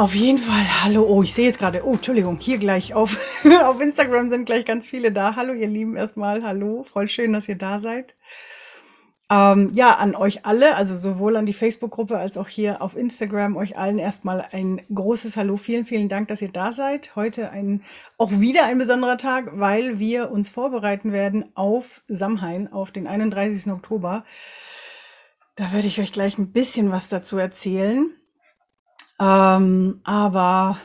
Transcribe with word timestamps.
Auf 0.00 0.14
jeden 0.14 0.38
Fall, 0.38 0.64
hallo. 0.82 1.02
Oh, 1.06 1.22
ich 1.22 1.34
sehe 1.34 1.44
jetzt 1.44 1.58
gerade, 1.58 1.84
oh, 1.84 1.92
Entschuldigung, 1.92 2.38
hier 2.38 2.56
gleich 2.56 2.94
auf, 2.94 3.18
auf 3.64 3.82
Instagram 3.82 4.30
sind 4.30 4.46
gleich 4.46 4.64
ganz 4.64 4.86
viele 4.86 5.12
da. 5.12 5.36
Hallo, 5.36 5.52
ihr 5.52 5.66
Lieben, 5.66 5.94
erstmal, 5.94 6.42
hallo. 6.42 6.84
Voll 6.84 7.10
schön, 7.10 7.34
dass 7.34 7.50
ihr 7.50 7.58
da 7.58 7.82
seid. 7.82 8.14
Ähm, 9.30 9.72
ja, 9.74 9.96
an 9.96 10.16
euch 10.16 10.46
alle, 10.46 10.74
also 10.74 10.96
sowohl 10.96 11.36
an 11.36 11.44
die 11.44 11.52
Facebook-Gruppe 11.52 12.16
als 12.16 12.38
auch 12.38 12.48
hier 12.48 12.80
auf 12.80 12.96
Instagram, 12.96 13.58
euch 13.58 13.76
allen 13.76 13.98
erstmal 13.98 14.46
ein 14.52 14.80
großes 14.90 15.36
Hallo. 15.36 15.58
Vielen, 15.58 15.84
vielen 15.84 16.08
Dank, 16.08 16.28
dass 16.28 16.40
ihr 16.40 16.50
da 16.50 16.72
seid. 16.72 17.14
Heute 17.14 17.50
ein, 17.50 17.82
auch 18.16 18.30
wieder 18.30 18.64
ein 18.64 18.78
besonderer 18.78 19.18
Tag, 19.18 19.50
weil 19.60 19.98
wir 19.98 20.30
uns 20.30 20.48
vorbereiten 20.48 21.12
werden 21.12 21.54
auf 21.54 22.00
Samhain, 22.08 22.72
auf 22.72 22.90
den 22.90 23.06
31. 23.06 23.70
Oktober. 23.70 24.24
Da 25.56 25.72
werde 25.74 25.88
ich 25.88 26.00
euch 26.00 26.10
gleich 26.10 26.38
ein 26.38 26.52
bisschen 26.52 26.90
was 26.90 27.10
dazu 27.10 27.36
erzählen. 27.36 28.10
Ähm, 29.20 30.00
aber 30.02 30.78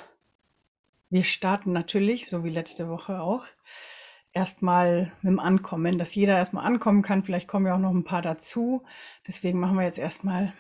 wir 1.10 1.24
starten 1.24 1.72
natürlich, 1.72 2.30
so 2.30 2.44
wie 2.44 2.50
letzte 2.50 2.90
Woche 2.90 3.22
auch, 3.22 3.46
erstmal 4.34 5.14
mit 5.22 5.32
dem 5.32 5.40
Ankommen, 5.40 5.98
dass 5.98 6.14
jeder 6.14 6.38
erstmal 6.38 6.66
ankommen 6.66 7.02
kann. 7.02 7.24
Vielleicht 7.24 7.48
kommen 7.48 7.66
ja 7.66 7.76
auch 7.76 7.80
noch 7.80 7.94
ein 7.94 8.04
paar 8.04 8.22
dazu. 8.22 8.84
Deswegen 9.26 9.60
machen 9.60 9.78
wir 9.78 9.86
jetzt 9.86 9.98
erstmal, 9.98 10.54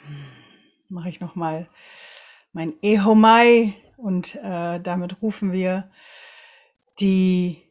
mache 0.87 1.09
ich 1.09 1.19
nochmal 1.19 1.67
mein 2.53 2.73
Ehomai 2.81 3.73
und 3.97 4.35
äh, 4.35 4.79
damit 4.79 5.21
rufen 5.21 5.51
wir 5.51 5.91
die 7.01 7.61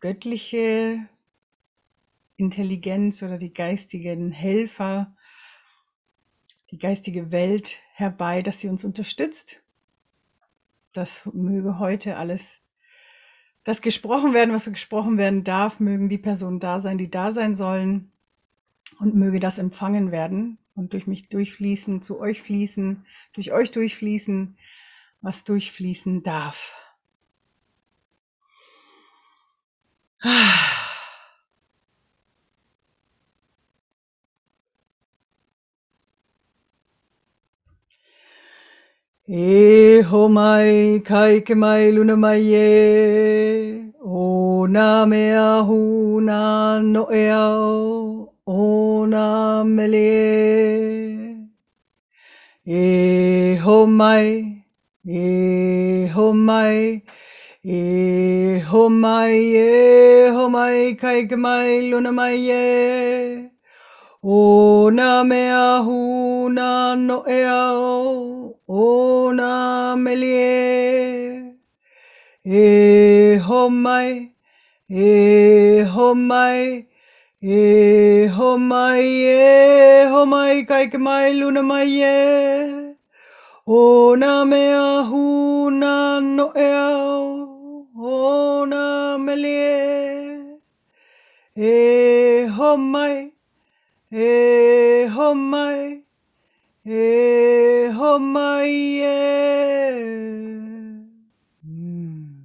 göttliche 0.00 1.06
Intelligenz 2.36 3.22
oder 3.22 3.38
die 3.38 3.54
geistigen 3.54 4.32
Helfer 4.32 5.14
die 6.70 6.78
geistige 6.78 7.30
Welt 7.30 7.78
herbei, 7.94 8.42
dass 8.42 8.60
sie 8.60 8.68
uns 8.68 8.84
unterstützt. 8.84 9.62
Das 10.92 11.28
möge 11.32 11.78
heute 11.78 12.16
alles, 12.16 12.58
das 13.64 13.82
gesprochen 13.82 14.34
werden, 14.34 14.54
was 14.54 14.64
gesprochen 14.64 15.18
werden 15.18 15.44
darf, 15.44 15.80
mögen 15.80 16.08
die 16.08 16.18
Personen 16.18 16.60
da 16.60 16.80
sein, 16.80 16.98
die 16.98 17.10
da 17.10 17.32
sein 17.32 17.56
sollen 17.56 18.10
und 18.98 19.14
möge 19.14 19.38
das 19.38 19.58
empfangen 19.58 20.10
werden 20.10 20.58
und 20.74 20.92
durch 20.92 21.06
mich 21.06 21.28
durchfließen, 21.28 22.02
zu 22.02 22.18
euch 22.18 22.42
fließen, 22.42 23.04
durch 23.34 23.52
euch 23.52 23.70
durchfließen, 23.70 24.56
was 25.20 25.44
durchfließen 25.44 26.22
darf. 26.22 26.72
Ah. 30.22 30.69
E 39.32 40.02
ho 40.02 40.26
mai 40.26 41.00
kai 41.06 41.38
ke 41.46 41.54
mai 41.54 41.92
luna 41.92 42.16
mai 42.16 42.42
e. 42.52 43.92
O 44.02 44.66
na 44.66 45.06
mea 45.06 45.62
hu 45.68 46.20
na 46.20 46.80
no 46.80 47.04
e 47.12 47.28
ao. 47.30 48.34
O 48.44 49.06
na 49.06 49.62
mele 49.62 51.46
e. 52.66 53.56
Ho 53.62 53.86
mai 53.86 54.64
e 55.06 56.08
ho 56.12 56.32
mai 56.32 57.02
e 57.64 58.60
ho 58.66 58.88
mai 58.88 59.38
e 59.54 60.30
ho 60.34 60.48
mai 60.48 60.96
kai 61.00 61.26
ke 61.30 61.36
mai 61.36 61.88
luna 61.88 62.10
mai 62.10 62.50
e. 62.50 63.48
O 64.24 64.90
na 64.90 65.22
mea 65.22 65.82
hu 65.86 66.48
na 66.48 66.96
no 66.96 67.22
e 67.28 67.44
ao 67.44 68.39
o 68.72 69.32
namelie 69.32 70.46
e 72.44 73.36
ho 73.44 73.68
mai, 73.68 74.30
e 74.88 75.84
ho 75.92 76.14
mai, 76.14 76.86
e 77.42 78.28
ho 78.36 78.56
mai, 78.56 79.24
e 79.26 80.06
ho 80.12 80.24
mai 80.24 80.64
kai 80.66 80.86
mai 80.98 81.34
luna 81.34 81.62
mai 81.62 82.00
e 82.00 82.94
o 83.66 84.14
na 84.14 84.44
mea 84.44 85.02
huna 85.10 86.20
no 86.20 86.46
e 86.54 86.70
au 86.72 87.88
o 87.96 88.64
na 88.66 89.18
melie 89.18 90.60
e 91.56 92.46
ho 92.56 92.76
mai, 92.76 93.32
e 94.12 95.08
ho 95.14 95.34
mai, 95.34 96.04
e 96.86 97.59
Hm. 101.62 102.44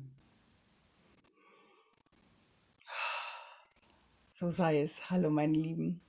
So 4.35 4.49
sei 4.51 4.83
es. 4.83 5.09
Hallo, 5.09 5.29
meine 5.29 5.57
Lieben. 5.57 5.99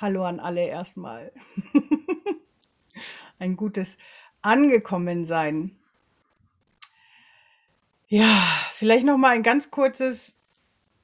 Hallo 0.00 0.24
an 0.24 0.38
alle 0.38 0.64
erstmal. 0.66 1.32
Ein 3.40 3.56
gutes 3.56 3.98
Angekommensein. 4.40 5.76
Ja, 8.06 8.46
vielleicht 8.74 9.04
noch 9.04 9.18
mal 9.18 9.30
ein 9.30 9.42
ganz 9.42 9.70
kurzes 9.70 10.40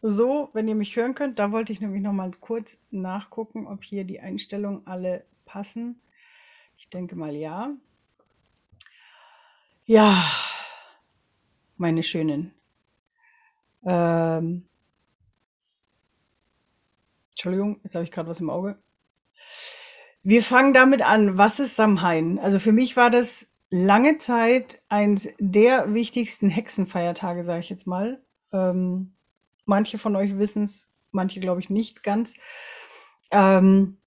so, 0.03 0.50
wenn 0.53 0.69
ihr 0.69 0.75
mich 0.76 0.94
hören 0.94 1.15
könnt, 1.15 1.38
da 1.38 1.50
wollte 1.50 1.72
ich 1.72 1.81
nämlich 1.81 2.03
noch 2.03 2.12
mal 2.12 2.31
kurz 2.41 2.78
nachgucken, 2.91 3.66
ob 3.66 3.82
hier 3.82 4.05
die 4.05 4.21
Einstellungen 4.21 4.87
alle 4.87 5.25
passen. 5.47 6.03
Ich 6.77 6.91
denke 6.91 7.17
mal 7.17 7.34
ja. 7.34 7.75
Ja, 9.87 10.31
meine 11.79 12.03
Schönen. 12.03 12.53
Ähm, 13.87 14.69
Entschuldigung, 17.31 17.81
jetzt 17.85 17.95
habe 17.95 18.05
ich 18.05 18.11
gerade 18.11 18.29
was 18.29 18.41
im 18.41 18.51
Auge. 18.51 18.79
Wir 20.23 20.43
fangen 20.43 20.75
damit 20.75 21.03
an. 21.03 21.39
Was 21.39 21.61
ist 21.61 21.77
Samhain? 21.77 22.39
Also 22.39 22.59
für 22.59 22.73
mich 22.73 22.97
war 22.97 23.11
das 23.11 23.47
lange 23.71 24.19
Zeit 24.19 24.83
eines 24.89 25.29
der 25.39 25.95
wichtigsten 25.95 26.49
Hexenfeiertage, 26.49 27.45
sage 27.45 27.61
ich 27.61 27.71
jetzt 27.71 27.87
mal. 27.87 28.21
Ähm, 28.53 29.15
manche 29.65 29.99
von 29.99 30.17
euch 30.17 30.37
wissen 30.39 30.65
es, 30.65 30.89
manche 31.12 31.41
glaube 31.41 31.61
ich 31.61 31.71
nicht 31.71 32.03
ganz. 32.03 32.35
Ähm, 33.31 33.99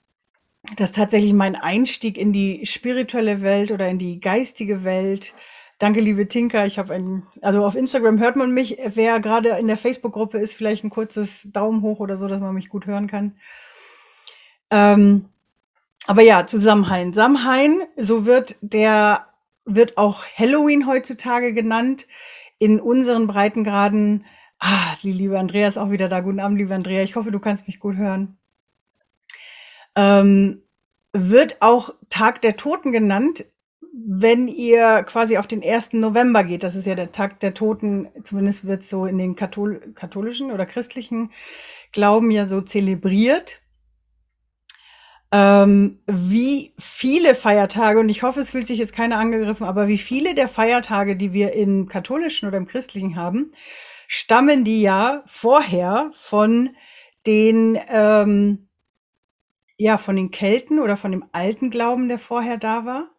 dass 0.76 0.92
tatsächlich 0.92 1.34
mein 1.34 1.56
Einstieg 1.56 2.18
in 2.18 2.34
die 2.34 2.66
spirituelle 2.66 3.42
Welt 3.42 3.72
oder 3.72 3.90
in 3.90 4.00
die 4.00 4.20
geistige 4.20 4.84
Welt. 4.84 5.34
Danke, 5.78 6.02
liebe 6.02 6.28
Tinka. 6.28 6.66
Ich 6.66 6.78
habe 6.78 6.94
ein, 6.94 7.24
also 7.42 7.64
auf 7.64 7.76
Instagram 7.76 8.20
hört 8.20 8.36
man 8.36 8.54
mich. 8.54 8.78
Wer 8.96 9.20
gerade 9.20 9.50
in 9.58 9.68
der 9.68 9.78
Facebook-Gruppe 9.78 10.38
ist, 10.38 10.54
vielleicht 10.54 10.84
ein 10.84 10.90
kurzes 10.90 11.48
Daumen 11.52 11.82
hoch 11.82 12.00
oder 12.00 12.18
so, 12.18 12.28
dass 12.28 12.42
man 12.42 12.54
mich 12.54 12.70
gut 12.70 12.86
hören 12.86 13.08
kann. 13.08 13.38
Ähm, 14.70 15.30
aber 16.06 16.22
ja, 16.22 16.46
zu 16.46 16.60
Samhain. 16.60 17.14
Samhain, 17.14 17.84
so 17.96 18.26
wird 18.26 18.58
der, 18.62 19.28
wird 19.66 19.98
auch 19.98 20.26
Halloween 20.36 20.88
heutzutage 20.88 21.54
genannt. 21.54 22.08
In 22.58 22.82
unseren 22.82 23.28
Breitengraden 23.28 24.26
Ah, 24.62 24.98
liebe 25.04 25.40
Andrea 25.40 25.70
ist 25.70 25.78
auch 25.78 25.90
wieder 25.90 26.10
da. 26.10 26.20
Guten 26.20 26.42
Abend, 26.42 26.58
liebe 26.58 26.76
Andrea. 26.76 27.02
Ich 27.02 27.16
hoffe, 27.16 27.32
du 27.32 27.40
kannst 27.40 27.66
mich 27.66 27.80
gut 27.80 27.96
hören. 27.96 28.39
Ähm, 29.96 30.64
wird 31.14 31.58
auch 31.62 31.94
Tag 32.10 32.42
der 32.42 32.56
Toten 32.56 32.92
genannt, 32.92 33.46
wenn 33.94 34.48
ihr 34.48 35.04
quasi 35.04 35.38
auf 35.38 35.48
den 35.48 35.64
1. 35.64 35.94
November 35.94 36.44
geht. 36.44 36.64
Das 36.64 36.76
ist 36.76 36.86
ja 36.86 36.96
der 36.96 37.12
Tag 37.12 37.40
der 37.40 37.54
Toten, 37.54 38.08
zumindest 38.24 38.66
wird 38.66 38.84
so 38.84 39.06
in 39.06 39.18
den 39.18 39.36
Kathol 39.36 39.94
katholischen 39.96 40.52
oder 40.52 40.66
christlichen 40.66 41.32
Glauben 41.92 42.32
ja 42.32 42.46
so 42.46 42.62
zelebriert. 42.62 43.62
Ähm, 45.32 46.00
wie 46.08 46.74
viele 46.80 47.36
Feiertage, 47.36 48.00
und 48.00 48.10
ich 48.10 48.24
hoffe, 48.24 48.40
es 48.40 48.52
fühlt 48.52 48.66
sich 48.66 48.80
jetzt 48.80 48.94
keiner 48.94 49.20
angegriffen, 49.20 49.66
aber 49.66 49.88
wie 49.88 50.00
viele 50.00 50.34
der 50.34 50.48
Feiertage, 50.48 51.16
die 51.16 51.34
wir 51.34 51.54
im 51.54 51.88
katholischen 51.88 52.48
oder 52.48 52.58
im 52.58 52.66
christlichen 52.66 53.16
haben, 53.16 53.52
stammen 54.08 54.64
die 54.64 54.82
ja 54.82 55.24
vorher 55.28 56.12
von 56.16 56.72
den, 57.28 57.78
ähm, 57.90 58.69
ja, 59.80 59.98
von 59.98 60.18
den 60.18 60.30
Kelten 60.30 60.80
oder 60.80 60.98
von 60.98 61.12
dem 61.12 61.26
alten 61.32 61.72
Glauben, 61.72 62.10
der 62.10 62.20
vorher 62.20 62.58
da 62.58 62.86
war. 62.86 63.10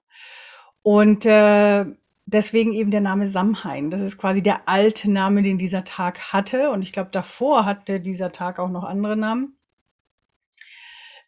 Und 0.83 1.25
äh, 1.25 1.87
deswegen 2.27 2.75
eben 2.75 2.91
der 2.91 3.01
Name 3.01 3.31
Samhain. 3.31 3.91
Das 3.91 4.03
ist 4.03 4.19
quasi 4.19 4.43
der 4.43 4.69
alte 4.69 5.11
Name, 5.11 5.43
den 5.43 5.57
dieser 5.57 5.85
Tag 5.85 6.33
hatte. 6.33 6.71
Und 6.71 6.83
ich 6.83 6.93
glaube, 6.93 7.09
davor 7.12 7.65
hatte 7.65 7.99
dieser 7.99 8.31
Tag 8.31 8.59
auch 8.59 8.69
noch 8.69 8.85
andere 8.85 9.17
Namen. 9.17 9.57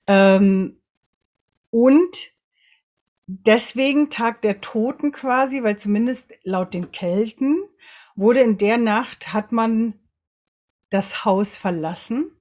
Ähm, 0.07 0.79
und 1.71 2.31
deswegen 3.27 4.11
Tag 4.11 4.43
der 4.43 4.61
Toten 4.61 5.13
quasi, 5.13 5.63
weil 5.63 5.79
zumindest 5.79 6.27
laut 6.45 6.75
den 6.75 6.93
Kelten 6.93 7.63
wurde 8.17 8.41
in 8.41 8.59
der 8.59 8.77
Nacht 8.77 9.33
hat 9.33 9.51
man 9.51 9.95
das 10.91 11.25
Haus 11.25 11.57
verlassen, 11.57 12.33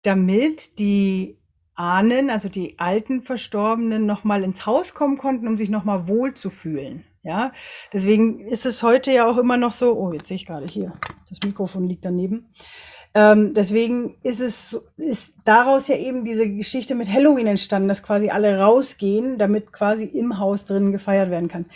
damit 0.00 0.78
die 0.78 1.37
Ahnen, 1.78 2.30
also 2.30 2.48
die 2.48 2.78
alten 2.78 3.22
Verstorbenen, 3.22 4.04
nochmal 4.04 4.42
ins 4.42 4.66
Haus 4.66 4.94
kommen 4.94 5.16
konnten, 5.16 5.46
um 5.46 5.56
sich 5.56 5.68
nochmal 5.68 6.08
wohl 6.08 6.34
zu 6.34 6.50
fühlen. 6.50 7.04
Ja, 7.22 7.52
deswegen 7.92 8.40
ist 8.40 8.66
es 8.66 8.82
heute 8.82 9.12
ja 9.12 9.26
auch 9.26 9.38
immer 9.38 9.56
noch 9.56 9.72
so, 9.72 9.94
oh, 9.94 10.12
jetzt 10.12 10.28
sehe 10.28 10.36
ich 10.36 10.46
gerade 10.46 10.66
hier, 10.66 10.94
das 11.28 11.38
Mikrofon 11.44 11.86
liegt 11.86 12.04
daneben. 12.04 12.48
Ähm, 13.14 13.54
deswegen 13.54 14.16
ist 14.22 14.40
es, 14.40 14.80
ist 14.96 15.32
daraus 15.44 15.88
ja 15.88 15.96
eben 15.96 16.24
diese 16.24 16.48
Geschichte 16.48 16.94
mit 16.94 17.08
Halloween 17.08 17.46
entstanden, 17.46 17.88
dass 17.88 18.02
quasi 18.02 18.30
alle 18.30 18.58
rausgehen, 18.58 19.38
damit 19.38 19.72
quasi 19.72 20.04
im 20.04 20.38
Haus 20.38 20.64
drinnen 20.64 20.92
gefeiert 20.92 21.30
werden 21.30 21.48
kann. 21.48 21.66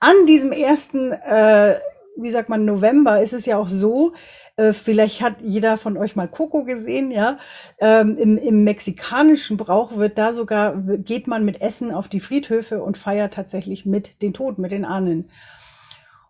An 0.00 0.26
diesem 0.26 0.52
ersten, 0.52 1.12
äh, 1.12 1.78
wie 2.16 2.30
sagt 2.30 2.48
man, 2.48 2.64
November 2.64 3.22
ist 3.22 3.32
es 3.32 3.46
ja 3.46 3.58
auch 3.58 3.68
so, 3.68 4.12
äh, 4.58 4.72
vielleicht 4.72 5.22
hat 5.22 5.36
jeder 5.40 5.76
von 5.76 5.96
euch 5.96 6.16
mal 6.16 6.26
Coco 6.26 6.64
gesehen, 6.64 7.12
ja. 7.12 7.38
Ähm, 7.78 8.16
im, 8.18 8.36
Im 8.36 8.64
mexikanischen 8.64 9.56
Brauch 9.56 9.96
wird 9.96 10.18
da 10.18 10.32
sogar, 10.32 10.76
geht 10.76 11.28
man 11.28 11.44
mit 11.44 11.60
Essen 11.60 11.92
auf 11.92 12.08
die 12.08 12.20
Friedhöfe 12.20 12.82
und 12.82 12.98
feiert 12.98 13.34
tatsächlich 13.34 13.86
mit 13.86 14.20
den 14.20 14.34
Toten, 14.34 14.60
mit 14.60 14.72
den 14.72 14.84
Ahnen. 14.84 15.30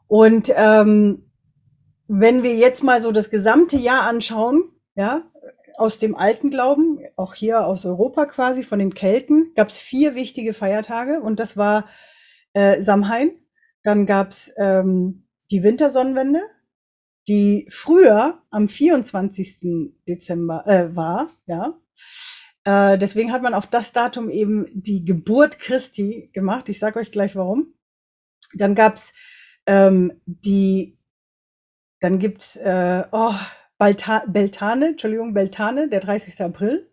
Und 0.09 0.53
ähm, 0.55 1.31
wenn 2.07 2.43
wir 2.43 2.55
jetzt 2.55 2.83
mal 2.83 3.01
so 3.01 3.13
das 3.13 3.31
gesamte 3.31 3.79
Jahr 3.79 4.03
anschauen, 4.03 4.63
ja, 4.95 5.23
aus 5.77 5.99
dem 5.99 6.15
alten 6.15 6.51
Glauben, 6.51 6.99
auch 7.17 7.33
hier 7.33 7.65
aus 7.65 7.87
Europa 7.87 8.27
quasi, 8.27 8.63
von 8.63 8.79
den 8.79 8.93
Kelten, 8.93 9.53
gab 9.55 9.69
es 9.69 9.79
vier 9.79 10.15
wichtige 10.15 10.53
Feiertage 10.53 11.21
und 11.21 11.41
das 11.41 11.57
war 11.57 11.87
äh, 12.53 12.83
Samhain, 12.83 13.31
dann 13.85 14.05
gab 14.05 14.33
es 14.33 14.53
ähm, 14.59 15.25
die 15.51 15.63
Wintersonnenwende, 15.63 16.43
die 17.29 17.69
früher 17.71 18.43
am 18.51 18.69
24. 18.69 19.59
Dezember 20.09 20.67
äh, 20.67 20.97
war, 20.97 21.31
ja. 21.47 21.79
Äh, 22.65 22.99
deswegen 22.99 23.33
hat 23.33 23.43
man 23.43 23.55
auf 23.55 23.67
das 23.67 23.93
Datum 23.93 24.31
eben 24.31 24.67
die 24.73 25.05
Geburt 25.05 25.59
Christi 25.59 26.31
gemacht. 26.33 26.69
Ich 26.69 26.79
sage 26.79 26.99
euch 26.99 27.13
gleich 27.13 27.37
warum. 27.37 27.75
Dann 28.55 28.75
gab's 28.75 29.13
ähm, 29.67 30.21
die, 30.27 30.99
dann 32.01 32.19
gibt's 32.19 32.57
äh, 32.57 33.05
oh, 33.13 33.35
Beltane, 33.79 34.89
Entschuldigung, 34.89 35.35
Beltane, 35.35 35.89
der 35.89 36.01
30. 36.01 36.41
April. 36.41 36.91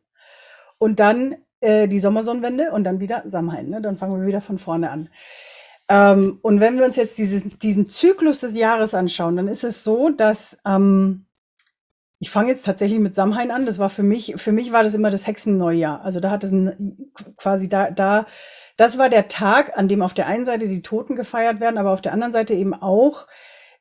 Und 0.78 1.00
dann 1.00 1.38
äh, 1.62 1.88
die 1.88 2.00
Sommersonnenwende 2.00 2.72
und 2.72 2.84
dann 2.84 3.00
wieder 3.00 3.24
Samhain. 3.32 3.70
Ne? 3.70 3.82
Dann 3.82 3.98
fangen 3.98 4.20
wir 4.20 4.28
wieder 4.28 4.42
von 4.42 4.60
vorne 4.60 4.92
an. 4.92 5.10
Ähm, 5.88 6.40
und 6.42 6.60
wenn 6.60 6.78
wir 6.78 6.86
uns 6.86 6.96
jetzt 6.96 7.18
dieses, 7.18 7.44
diesen 7.60 7.90
Zyklus 7.90 8.40
des 8.40 8.56
Jahres 8.56 8.94
anschauen, 8.94 9.36
dann 9.36 9.48
ist 9.48 9.64
es 9.64 9.84
so, 9.84 10.10
dass 10.10 10.58
ähm, 10.66 11.26
ich 12.20 12.32
fange 12.32 12.50
jetzt 12.50 12.66
tatsächlich 12.66 13.00
mit 13.00 13.16
Samhain 13.16 13.52
an. 13.52 13.66
Das 13.66 13.78
war 13.78 13.90
für 13.90 14.04
mich, 14.04 14.36
für 14.38 14.52
mich 14.52 14.72
war 14.72 14.84
das 14.84 14.94
immer 14.94 15.12
das 15.12 15.28
Hexenneujahr. 15.28 16.02
Also 16.02 16.20
da 16.20 16.32
hat 16.32 16.44
es 16.44 16.52
ein, 16.52 17.12
quasi 17.38 17.70
da, 17.70 17.92
da, 17.92 18.26
das 18.78 18.98
war 18.98 19.10
der 19.10 19.28
Tag, 19.28 19.78
an 19.78 19.88
dem 19.88 20.02
auf 20.02 20.14
der 20.14 20.28
einen 20.28 20.46
Seite 20.46 20.68
die 20.68 20.82
Toten 20.82 21.16
gefeiert 21.16 21.60
werden, 21.60 21.78
aber 21.78 21.92
auf 21.92 22.02
der 22.02 22.14
anderen 22.14 22.34
Seite 22.34 22.54
eben 22.54 22.74
auch 22.74 23.28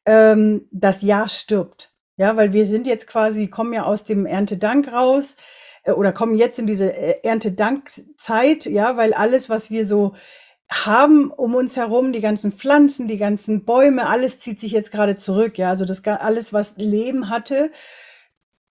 ähm, 0.04 0.68
das 0.72 1.02
Jahr 1.02 1.28
stirbt. 1.28 1.92
Ja, 2.16 2.36
weil 2.36 2.52
wir 2.52 2.66
sind 2.66 2.86
jetzt 2.86 3.06
quasi, 3.06 3.48
kommen 3.48 3.72
ja 3.72 3.84
aus 3.84 4.04
dem 4.04 4.26
Erntedank 4.26 4.92
raus 4.92 5.36
äh, 5.84 5.92
oder 5.92 6.12
kommen 6.12 6.36
jetzt 6.36 6.58
in 6.58 6.66
diese 6.66 6.92
äh, 6.92 7.20
Erntedankzeit, 7.22 8.66
ja, 8.66 8.96
weil 8.96 9.14
alles, 9.14 9.48
was 9.48 9.70
wir 9.70 9.86
so 9.86 10.14
haben 10.74 11.30
um 11.30 11.54
uns 11.54 11.76
herum, 11.76 12.12
die 12.12 12.20
ganzen 12.20 12.52
Pflanzen, 12.52 13.06
die 13.06 13.18
ganzen 13.18 13.64
Bäume, 13.64 14.06
alles 14.06 14.40
zieht 14.40 14.60
sich 14.60 14.72
jetzt 14.72 14.90
gerade 14.90 15.16
zurück. 15.16 15.58
Ja, 15.58 15.70
also 15.70 15.84
das 15.84 16.04
alles, 16.04 16.52
was 16.52 16.76
Leben 16.76 17.30
hatte, 17.30 17.70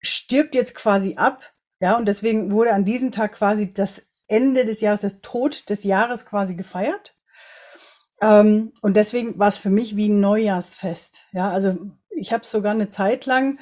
stirbt 0.01 0.55
jetzt 0.55 0.75
quasi 0.75 1.15
ab. 1.15 1.53
Ja, 1.79 1.97
und 1.97 2.07
deswegen 2.07 2.51
wurde 2.51 2.73
an 2.73 2.85
diesem 2.85 3.11
Tag 3.11 3.33
quasi 3.33 3.73
das 3.73 4.01
Ende 4.27 4.65
des 4.65 4.81
Jahres, 4.81 5.01
das 5.01 5.21
Tod 5.21 5.69
des 5.69 5.83
Jahres 5.83 6.25
quasi 6.25 6.55
gefeiert. 6.55 7.15
Ähm, 8.21 8.73
und 8.81 8.97
deswegen 8.97 9.37
war 9.39 9.49
es 9.49 9.57
für 9.57 9.69
mich 9.69 9.95
wie 9.95 10.09
ein 10.09 10.19
Neujahrsfest. 10.19 11.19
Ja, 11.31 11.51
also 11.51 11.77
ich 12.09 12.33
habe 12.33 12.43
es 12.43 12.51
sogar 12.51 12.71
eine 12.71 12.89
Zeit 12.89 13.25
lang 13.25 13.59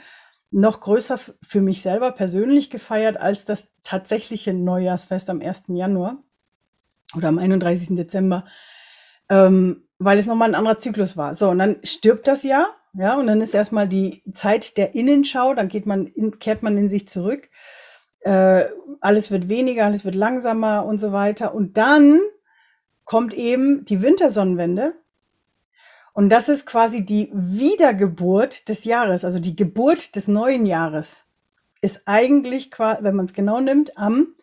noch 0.52 0.82
größer 0.82 1.18
für 1.18 1.62
mich 1.62 1.82
selber 1.82 2.12
persönlich 2.12 2.70
gefeiert 2.70 3.18
als 3.18 3.46
das 3.46 3.68
tatsächliche 3.84 4.54
Neujahrsfest 4.54 5.30
am 5.30 5.42
1. 5.42 5.64
Januar 5.70 6.24
oder 7.16 7.28
am 7.28 7.38
31. 7.38 7.96
Dezember, 7.96 8.46
ähm, 9.30 9.88
weil 10.00 10.18
es 10.18 10.28
nochmal 10.28 10.50
ein 10.50 10.56
anderer 10.56 10.80
Zyklus 10.80 11.18
war. 11.18 11.36
So, 11.36 11.50
und 11.50 11.60
dann 11.60 11.78
stirbt 11.84 12.28
das 12.28 12.44
Jahr, 12.44 12.68
ja, 12.94 13.16
und 13.16 13.28
dann 13.28 13.42
ist 13.42 13.54
erstmal 13.54 13.88
die 13.88 14.22
Zeit 14.34 14.78
der 14.78 14.96
Innenschau, 14.96 15.54
dann 15.54 15.70
geht 15.70 15.86
man 15.86 16.08
in, 16.08 16.40
kehrt 16.40 16.62
man 16.62 16.78
in 16.78 16.90
sich 16.90 17.08
zurück. 17.08 17.50
Äh, 18.20 18.66
alles 19.00 19.32
wird 19.32 19.48
weniger, 19.48 19.86
alles 19.86 20.04
wird 20.04 20.16
langsamer 20.16 20.86
und 20.86 21.00
so 21.00 21.12
weiter. 21.12 21.56
Und 21.56 21.78
dann 21.78 22.20
kommt 23.06 23.34
eben 23.34 23.86
die 23.86 24.02
Wintersonnenwende. 24.02 24.94
Und 26.14 26.30
das 26.30 26.50
ist 26.50 26.66
quasi 26.66 27.06
die 27.06 27.32
Wiedergeburt 27.34 28.68
des 28.68 28.84
Jahres, 28.84 29.24
also 29.24 29.40
die 29.40 29.56
Geburt 29.56 30.16
des 30.16 30.28
neuen 30.28 30.66
Jahres. 30.66 31.24
Ist 31.82 32.02
eigentlich, 32.06 32.70
wenn 32.78 33.16
man 33.16 33.26
es 33.28 33.34
genau 33.34 33.62
nimmt, 33.62 33.98
am 33.98 34.36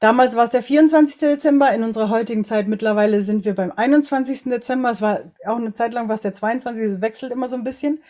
Damals 0.00 0.34
war 0.34 0.46
es 0.46 0.50
der 0.50 0.62
24. 0.62 1.18
Dezember, 1.18 1.70
in 1.72 1.82
unserer 1.82 2.08
heutigen 2.08 2.46
Zeit 2.46 2.68
mittlerweile 2.68 3.22
sind 3.22 3.44
wir 3.44 3.54
beim 3.54 3.70
21. 3.70 4.44
Dezember. 4.44 4.90
Es 4.90 5.02
war 5.02 5.20
auch 5.46 5.56
eine 5.56 5.74
Zeit 5.74 5.92
lang 5.92 6.08
was 6.08 6.22
der 6.22 6.34
22. 6.34 6.82
Es 6.82 7.00
wechselt 7.02 7.32
immer 7.32 7.48
so 7.48 7.56
ein 7.56 7.64
bisschen. 7.64 8.02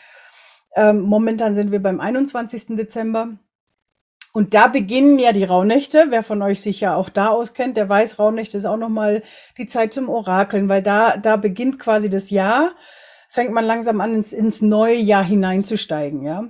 Ähm, 0.76 1.00
momentan 1.00 1.56
sind 1.56 1.72
wir 1.72 1.82
beim 1.82 2.00
21. 2.00 2.76
Dezember. 2.76 3.30
Und 4.32 4.54
da 4.54 4.68
beginnen 4.68 5.18
ja 5.18 5.32
die 5.32 5.42
Rauhnächte. 5.42 6.06
Wer 6.10 6.22
von 6.22 6.40
euch 6.42 6.60
sich 6.60 6.80
ja 6.80 6.94
auch 6.94 7.08
da 7.08 7.28
auskennt, 7.28 7.76
der 7.76 7.88
weiß, 7.88 8.20
Rauhnächte 8.20 8.58
ist 8.58 8.66
auch 8.66 8.76
nochmal 8.76 9.24
die 9.58 9.66
Zeit 9.66 9.92
zum 9.92 10.08
Orakeln, 10.08 10.68
weil 10.68 10.84
da, 10.84 11.16
da 11.16 11.36
beginnt 11.36 11.80
quasi 11.80 12.08
das 12.08 12.30
Jahr, 12.30 12.70
fängt 13.30 13.50
man 13.50 13.64
langsam 13.64 14.00
an, 14.00 14.14
ins, 14.14 14.32
ins 14.32 14.60
neue 14.62 14.94
Jahr 14.96 15.24
hineinzusteigen, 15.24 16.22
ja. 16.22 16.44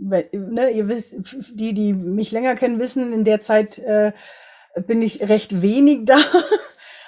Ne, 0.00 0.70
ihr 0.70 0.88
wisst, 0.88 1.14
die, 1.52 1.74
die 1.74 1.92
mich 1.92 2.30
länger 2.32 2.54
kennen, 2.54 2.78
wissen, 2.78 3.12
in 3.12 3.24
der 3.24 3.40
Zeit 3.40 3.78
äh, 3.78 4.12
bin 4.86 5.02
ich 5.02 5.28
recht 5.28 5.62
wenig 5.62 6.00
da. 6.04 6.18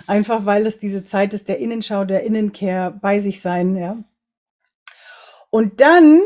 Einfach 0.07 0.47
weil 0.47 0.67
es 0.67 0.79
diese 0.79 1.05
Zeit 1.05 1.35
ist 1.35 1.49
der 1.49 1.59
Innenschau, 1.59 2.05
der 2.05 2.23
Innenkehr 2.23 2.91
bei 2.91 3.21
sich 3.21 3.43
sein, 3.43 3.77
ja. 3.77 3.99
Und 5.51 5.81
dann 5.81 6.21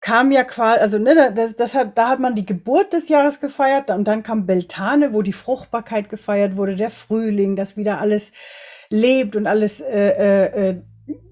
kam 0.00 0.32
ja 0.32 0.44
quasi, 0.44 0.80
also 0.80 0.98
ne, 0.98 1.32
das, 1.34 1.56
das 1.56 1.74
hat, 1.74 1.96
da 1.98 2.08
hat 2.08 2.20
man 2.20 2.34
die 2.34 2.46
Geburt 2.46 2.92
des 2.92 3.08
Jahres 3.08 3.40
gefeiert 3.40 3.90
und 3.90 4.04
dann 4.04 4.22
kam 4.22 4.46
Beltane, 4.46 5.12
wo 5.12 5.22
die 5.22 5.34
Fruchtbarkeit 5.34 6.08
gefeiert 6.08 6.56
wurde, 6.56 6.76
der 6.76 6.90
Frühling, 6.90 7.56
dass 7.56 7.76
wieder 7.76 8.00
alles 8.00 8.32
lebt 8.88 9.36
und 9.36 9.46
alles 9.46 9.80
äh, 9.80 10.08
äh, 10.08 10.70
äh 10.70 10.82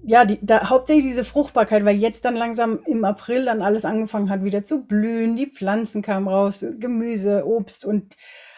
ja, 0.03 0.25
die, 0.25 0.39
da, 0.41 0.69
hauptsächlich 0.69 1.05
diese 1.05 1.25
Fruchtbarkeit, 1.25 1.85
weil 1.85 1.97
jetzt 1.97 2.25
dann 2.25 2.35
langsam 2.35 2.79
im 2.85 3.05
April 3.05 3.45
dann 3.45 3.61
alles 3.61 3.85
angefangen 3.85 4.29
hat 4.29 4.43
wieder 4.43 4.63
zu 4.63 4.85
blühen, 4.85 5.35
die 5.35 5.47
Pflanzen 5.47 6.01
kamen 6.01 6.27
raus, 6.27 6.65
Gemüse, 6.79 7.45
Obst 7.45 7.85
und 7.85 8.15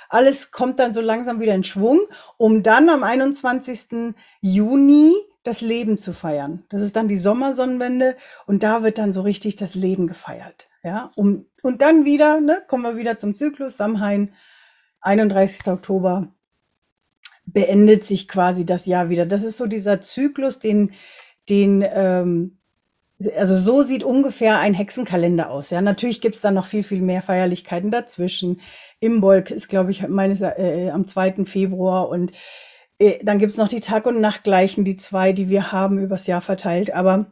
alles 0.10 0.52
kommt 0.52 0.80
dann 0.80 0.94
so 0.94 1.02
langsam 1.02 1.40
wieder 1.40 1.56
in 1.56 1.64
Schwung, 1.64 2.02
um 2.38 2.64
dann 2.64 2.90
am 2.90 3.04
21. 3.04 4.14
Juni 4.42 5.14
das 5.44 5.62
Leben 5.62 6.00
zu 6.00 6.14
feiern. 6.14 6.66
Das 6.70 6.82
ist 6.82 6.96
dann 6.96 7.08
die 7.08 7.18
Sommersonnenwende 7.18 8.18
und 8.46 8.64
da 8.64 8.84
wird 8.84 8.98
dann 8.98 9.14
so 9.14 9.22
richtig 9.22 9.56
das 9.56 9.74
Leben 9.74 10.08
gefeiert. 10.08 10.70
Ja, 10.84 11.12
um, 11.16 11.46
und 11.62 11.82
dann 11.82 12.06
wieder, 12.06 12.42
ne, 12.42 12.62
kommen 12.68 12.84
wir 12.84 12.98
wieder 12.98 13.18
zum 13.18 13.36
Zyklus, 13.36 13.78
Samhain, 13.78 14.34
31. 15.02 15.68
Oktober, 15.68 16.28
beendet 17.46 18.04
sich 18.04 18.28
quasi 18.28 18.66
das 18.66 18.86
Jahr 18.86 19.10
wieder. 19.10 19.26
Das 19.26 19.44
ist 19.44 19.58
so 19.58 19.68
dieser 19.68 20.02
Zyklus, 20.02 20.60
den, 20.60 20.92
den, 21.50 21.84
ähm, 21.88 22.58
also 23.38 23.58
so 23.58 23.84
sieht 23.84 24.04
ungefähr 24.04 24.60
ein 24.60 24.74
Hexenkalender 24.74 25.50
aus. 25.50 25.70
Ja, 25.70 25.82
natürlich 25.82 26.22
gibt's 26.22 26.42
dann 26.42 26.54
noch 26.54 26.66
viel, 26.66 26.84
viel 26.84 27.02
mehr 27.02 27.22
Feierlichkeiten 27.22 27.92
dazwischen. 27.92 28.62
Imbolg 29.00 29.52
ist, 29.52 29.70
glaube 29.70 29.92
ich, 29.92 30.08
meines 30.08 30.42
äh, 30.42 30.90
am 30.92 31.08
2. 31.08 31.46
Februar 31.46 32.10
und 32.10 32.32
äh, 33.00 33.24
dann 33.24 33.40
gibt's 33.40 33.58
noch 33.58 33.68
die 33.68 33.80
Tag- 33.80 34.06
und 34.06 34.22
Nachtgleichen, 34.22 34.86
die 34.86 34.98
zwei, 34.98 35.34
die 35.34 35.50
wir 35.50 35.72
haben 35.72 36.00
übers 36.00 36.28
Jahr 36.28 36.42
verteilt. 36.42 36.94
Aber 36.94 37.28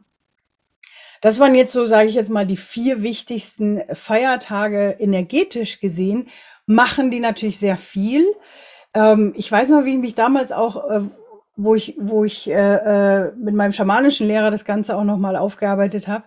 das 1.20 1.38
waren 1.38 1.54
jetzt 1.54 1.72
so, 1.72 1.86
sage 1.86 2.08
ich 2.08 2.14
jetzt 2.14 2.30
mal, 2.30 2.46
die 2.46 2.56
vier 2.56 3.02
wichtigsten 3.02 3.82
Feiertage 3.92 4.96
energetisch 4.98 5.80
gesehen. 5.80 6.28
Machen 6.66 7.10
die 7.10 7.20
natürlich 7.20 7.58
sehr 7.58 7.76
viel. 7.76 8.24
Ähm, 8.94 9.32
ich 9.36 9.50
weiß 9.50 9.68
noch, 9.68 9.84
wie 9.84 9.94
ich 9.94 10.00
mich 10.00 10.14
damals 10.14 10.52
auch, 10.52 10.88
äh, 10.90 11.00
wo 11.56 11.74
ich, 11.74 11.96
wo 12.00 12.24
ich 12.24 12.48
äh, 12.50 12.52
äh, 12.52 13.32
mit 13.36 13.54
meinem 13.54 13.72
schamanischen 13.72 14.26
Lehrer 14.26 14.50
das 14.50 14.64
Ganze 14.64 14.96
auch 14.96 15.04
nochmal 15.04 15.36
aufgearbeitet 15.36 16.08
habe, 16.08 16.24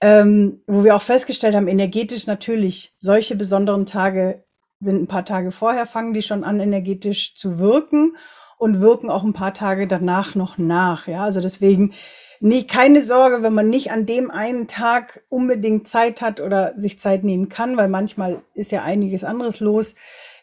ähm, 0.00 0.62
wo 0.66 0.84
wir 0.84 0.96
auch 0.96 1.02
festgestellt 1.02 1.54
haben, 1.54 1.68
energetisch 1.68 2.26
natürlich, 2.26 2.94
solche 3.00 3.36
besonderen 3.36 3.86
Tage 3.86 4.44
sind 4.80 5.02
ein 5.02 5.08
paar 5.08 5.24
Tage 5.24 5.52
vorher, 5.52 5.86
fangen 5.86 6.14
die 6.14 6.22
schon 6.22 6.44
an, 6.44 6.60
energetisch 6.60 7.36
zu 7.36 7.58
wirken 7.58 8.16
und 8.58 8.80
wirken 8.80 9.10
auch 9.10 9.22
ein 9.22 9.32
paar 9.32 9.54
Tage 9.54 9.86
danach 9.86 10.34
noch 10.34 10.58
nach. 10.58 11.06
Ja, 11.06 11.24
also 11.24 11.40
deswegen 11.40 11.94
nee, 12.40 12.64
keine 12.64 13.02
Sorge, 13.02 13.42
wenn 13.42 13.54
man 13.54 13.68
nicht 13.70 13.90
an 13.90 14.06
dem 14.06 14.30
einen 14.30 14.68
Tag 14.68 15.24
unbedingt 15.28 15.88
Zeit 15.88 16.20
hat 16.20 16.40
oder 16.40 16.74
sich 16.76 17.00
Zeit 17.00 17.24
nehmen 17.24 17.48
kann, 17.48 17.76
weil 17.76 17.88
manchmal 17.88 18.42
ist 18.54 18.72
ja 18.72 18.82
einiges 18.82 19.24
anderes 19.24 19.60
los 19.60 19.94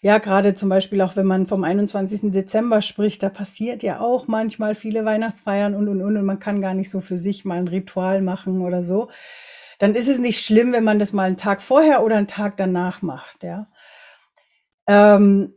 ja, 0.01 0.17
gerade 0.17 0.55
zum 0.55 0.67
Beispiel 0.67 1.01
auch, 1.01 1.15
wenn 1.15 1.27
man 1.27 1.48
vom 1.48 1.63
21. 1.63 2.31
Dezember 2.31 2.81
spricht, 2.81 3.22
da 3.22 3.29
passiert 3.29 3.84
ja 3.84 4.00
auch 4.00 4.27
manchmal 4.27 4.74
viele 4.74 5.05
Weihnachtsfeiern 5.05 5.75
und, 5.75 5.88
und, 5.88 6.01
und, 6.01 6.17
und 6.17 6.25
man 6.25 6.39
kann 6.39 6.60
gar 6.60 6.74
nicht 6.74 6.89
so 6.89 7.01
für 7.01 7.20
sich 7.20 7.46
mal 7.46 7.60
ein 7.60 7.67
Ritual 7.67 8.24
machen 8.24 8.62
oder 8.62 8.84
so. 8.84 9.10
Dann 9.77 9.93
ist 9.93 10.08
es 10.08 10.17
nicht 10.17 10.43
schlimm, 10.43 10.74
wenn 10.74 10.84
man 10.84 10.98
das 10.98 11.13
mal 11.13 11.24
einen 11.24 11.38
Tag 11.38 11.62
vorher 11.62 12.03
oder 12.03 12.15
einen 12.15 12.27
Tag 12.27 12.58
danach 12.58 13.03
macht, 13.03 13.43
ja. 13.43 13.67
Ähm, 14.88 15.53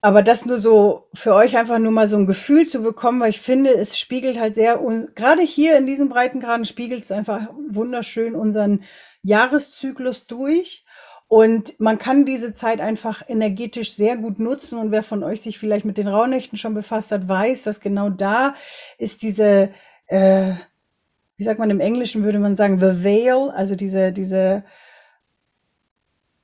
aber 0.00 0.22
das 0.22 0.46
nur 0.46 0.58
so 0.58 1.08
für 1.12 1.34
euch 1.34 1.56
einfach 1.58 1.78
nur 1.78 1.92
mal 1.92 2.08
so 2.08 2.16
ein 2.16 2.26
Gefühl 2.26 2.66
zu 2.66 2.82
bekommen, 2.82 3.20
weil 3.20 3.30
ich 3.30 3.40
finde, 3.40 3.74
es 3.74 3.98
spiegelt 3.98 4.38
halt 4.38 4.54
sehr, 4.54 4.80
gerade 5.14 5.42
hier 5.42 5.76
in 5.76 5.86
diesem 5.86 6.08
Breitengraden 6.08 6.64
spiegelt 6.64 7.04
es 7.04 7.12
einfach 7.12 7.48
wunderschön 7.68 8.34
unseren 8.34 8.84
Jahreszyklus 9.22 10.26
durch. 10.26 10.84
Und 11.28 11.78
man 11.78 11.98
kann 11.98 12.24
diese 12.24 12.54
Zeit 12.54 12.80
einfach 12.80 13.22
energetisch 13.28 13.92
sehr 13.92 14.16
gut 14.16 14.38
nutzen. 14.38 14.78
Und 14.78 14.90
wer 14.90 15.02
von 15.02 15.22
euch 15.22 15.42
sich 15.42 15.58
vielleicht 15.58 15.84
mit 15.84 15.98
den 15.98 16.08
Rauhnächten 16.08 16.56
schon 16.56 16.72
befasst 16.72 17.12
hat, 17.12 17.28
weiß, 17.28 17.62
dass 17.62 17.80
genau 17.80 18.08
da 18.08 18.54
ist 18.96 19.20
diese, 19.20 19.70
äh, 20.06 20.54
wie 21.36 21.44
sagt 21.44 21.58
man 21.58 21.68
im 21.68 21.80
Englischen, 21.80 22.24
würde 22.24 22.38
man 22.38 22.56
sagen, 22.56 22.80
the 22.80 23.04
veil, 23.04 23.50
also 23.50 23.74
diese, 23.74 24.10
diese, 24.10 24.64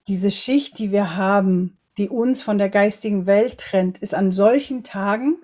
diese 0.06 0.30
Schicht, 0.30 0.78
die 0.78 0.92
wir 0.92 1.16
haben, 1.16 1.78
die 1.96 2.10
uns 2.10 2.42
von 2.42 2.58
der 2.58 2.68
geistigen 2.68 3.24
Welt 3.24 3.56
trennt, 3.58 3.98
ist 3.98 4.14
an 4.14 4.32
solchen 4.32 4.84
Tagen 4.84 5.38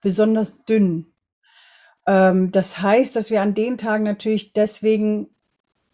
besonders 0.00 0.62
dünn. 0.64 1.12
Ähm, 2.06 2.52
das 2.52 2.80
heißt, 2.80 3.16
dass 3.16 3.30
wir 3.30 3.42
an 3.42 3.54
den 3.54 3.78
Tagen 3.78 4.04
natürlich 4.04 4.52
deswegen 4.52 5.30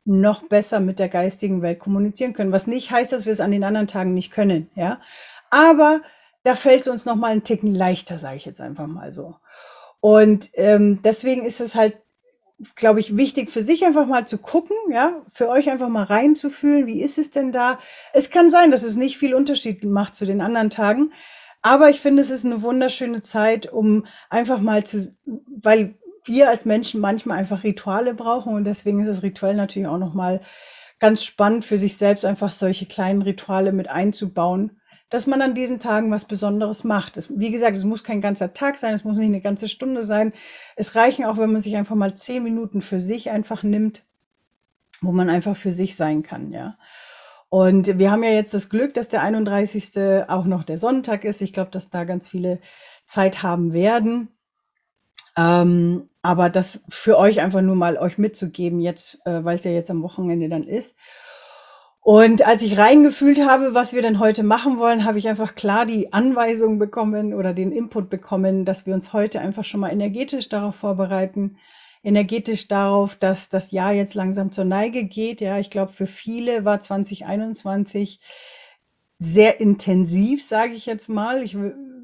noch 0.04 0.42
besser 0.48 0.80
mit 0.80 0.98
der 0.98 1.08
geistigen 1.08 1.62
Welt 1.62 1.78
kommunizieren 1.78 2.32
können. 2.32 2.52
Was 2.52 2.66
nicht 2.66 2.90
heißt, 2.90 3.12
dass 3.12 3.24
wir 3.24 3.32
es 3.32 3.40
an 3.40 3.52
den 3.52 3.64
anderen 3.64 3.88
Tagen 3.88 4.14
nicht 4.14 4.32
können, 4.32 4.70
ja. 4.74 5.00
Aber 5.50 6.00
da 6.42 6.54
fällt 6.54 6.82
es 6.82 6.88
uns 6.88 7.04
noch 7.04 7.16
mal 7.16 7.30
einen 7.30 7.44
Ticken 7.44 7.74
leichter, 7.74 8.18
sage 8.18 8.36
ich 8.36 8.44
jetzt 8.44 8.60
einfach 8.60 8.86
mal 8.86 9.12
so. 9.12 9.36
Und 10.00 10.50
ähm, 10.54 11.00
deswegen 11.04 11.44
ist 11.44 11.60
es 11.60 11.74
halt, 11.74 11.96
glaube 12.74 13.00
ich, 13.00 13.16
wichtig 13.16 13.50
für 13.50 13.62
sich 13.62 13.84
einfach 13.84 14.06
mal 14.06 14.26
zu 14.26 14.38
gucken, 14.38 14.76
ja, 14.90 15.22
für 15.32 15.48
euch 15.48 15.70
einfach 15.70 15.88
mal 15.88 16.04
reinzufühlen, 16.04 16.86
wie 16.86 17.02
ist 17.02 17.18
es 17.18 17.30
denn 17.30 17.52
da? 17.52 17.78
Es 18.12 18.30
kann 18.30 18.50
sein, 18.50 18.70
dass 18.70 18.82
es 18.82 18.96
nicht 18.96 19.18
viel 19.18 19.34
Unterschied 19.34 19.84
macht 19.84 20.16
zu 20.16 20.26
den 20.26 20.40
anderen 20.40 20.70
Tagen, 20.70 21.12
aber 21.62 21.90
ich 21.90 22.00
finde, 22.00 22.22
es 22.22 22.30
ist 22.30 22.44
eine 22.44 22.62
wunderschöne 22.62 23.22
Zeit, 23.22 23.72
um 23.72 24.06
einfach 24.28 24.60
mal 24.60 24.84
zu, 24.84 25.14
weil 25.62 25.94
wir 26.24 26.48
als 26.48 26.64
Menschen 26.64 27.00
manchmal 27.00 27.38
einfach 27.38 27.64
Rituale 27.64 28.14
brauchen 28.14 28.54
und 28.54 28.64
deswegen 28.64 29.00
ist 29.00 29.08
das 29.08 29.22
Rituell 29.22 29.54
natürlich 29.54 29.88
auch 29.88 29.98
nochmal 29.98 30.40
ganz 31.00 31.24
spannend 31.24 31.64
für 31.64 31.78
sich 31.78 31.96
selbst, 31.96 32.24
einfach 32.24 32.52
solche 32.52 32.86
kleinen 32.86 33.22
Rituale 33.22 33.72
mit 33.72 33.88
einzubauen, 33.88 34.80
dass 35.10 35.26
man 35.26 35.42
an 35.42 35.54
diesen 35.54 35.80
Tagen 35.80 36.10
was 36.10 36.26
Besonderes 36.26 36.84
macht. 36.84 37.16
Es, 37.16 37.28
wie 37.36 37.50
gesagt, 37.50 37.76
es 37.76 37.84
muss 37.84 38.04
kein 38.04 38.20
ganzer 38.20 38.54
Tag 38.54 38.78
sein, 38.78 38.94
es 38.94 39.04
muss 39.04 39.18
nicht 39.18 39.26
eine 39.26 39.40
ganze 39.40 39.68
Stunde 39.68 40.04
sein. 40.04 40.32
Es 40.76 40.94
reichen 40.94 41.24
auch, 41.24 41.38
wenn 41.38 41.52
man 41.52 41.62
sich 41.62 41.76
einfach 41.76 41.96
mal 41.96 42.14
zehn 42.14 42.42
Minuten 42.42 42.82
für 42.82 43.00
sich 43.00 43.30
einfach 43.30 43.64
nimmt, 43.64 44.04
wo 45.00 45.10
man 45.10 45.28
einfach 45.28 45.56
für 45.56 45.72
sich 45.72 45.96
sein 45.96 46.22
kann, 46.22 46.52
ja. 46.52 46.78
Und 47.48 47.98
wir 47.98 48.10
haben 48.10 48.22
ja 48.22 48.30
jetzt 48.30 48.54
das 48.54 48.70
Glück, 48.70 48.94
dass 48.94 49.10
der 49.10 49.20
31. 49.20 49.90
auch 50.28 50.46
noch 50.46 50.64
der 50.64 50.78
Sonntag 50.78 51.24
ist. 51.24 51.42
Ich 51.42 51.52
glaube, 51.52 51.70
dass 51.70 51.90
da 51.90 52.04
ganz 52.04 52.30
viele 52.30 52.60
Zeit 53.06 53.42
haben 53.42 53.74
werden. 53.74 54.28
Ähm, 55.36 56.08
aber 56.22 56.50
das 56.50 56.80
für 56.88 57.18
euch 57.18 57.40
einfach 57.40 57.62
nur 57.62 57.76
mal 57.76 57.96
euch 57.96 58.18
mitzugeben 58.18 58.80
jetzt, 58.80 59.18
äh, 59.24 59.44
weil 59.44 59.58
es 59.58 59.64
ja 59.64 59.70
jetzt 59.70 59.90
am 59.90 60.02
Wochenende 60.02 60.48
dann 60.48 60.64
ist. 60.64 60.94
Und 62.04 62.44
als 62.44 62.62
ich 62.62 62.78
reingefühlt 62.78 63.46
habe, 63.46 63.74
was 63.74 63.92
wir 63.92 64.02
denn 64.02 64.18
heute 64.18 64.42
machen 64.42 64.78
wollen, 64.78 65.04
habe 65.04 65.18
ich 65.18 65.28
einfach 65.28 65.54
klar 65.54 65.86
die 65.86 66.12
Anweisung 66.12 66.80
bekommen 66.80 67.32
oder 67.32 67.54
den 67.54 67.70
Input 67.70 68.10
bekommen, 68.10 68.64
dass 68.64 68.86
wir 68.86 68.94
uns 68.94 69.12
heute 69.12 69.40
einfach 69.40 69.64
schon 69.64 69.78
mal 69.80 69.92
energetisch 69.92 70.48
darauf 70.48 70.74
vorbereiten, 70.74 71.58
energetisch 72.02 72.66
darauf, 72.66 73.14
dass 73.14 73.50
das 73.50 73.70
Jahr 73.70 73.92
jetzt 73.92 74.14
langsam 74.14 74.50
zur 74.50 74.64
Neige 74.64 75.04
geht. 75.04 75.40
Ja, 75.40 75.60
ich 75.60 75.70
glaube, 75.70 75.92
für 75.92 76.08
viele 76.08 76.64
war 76.64 76.80
2021 76.80 78.18
sehr 79.20 79.60
intensiv, 79.60 80.44
sage 80.44 80.72
ich 80.74 80.86
jetzt 80.86 81.08
mal. 81.08 81.44
Ich 81.44 81.56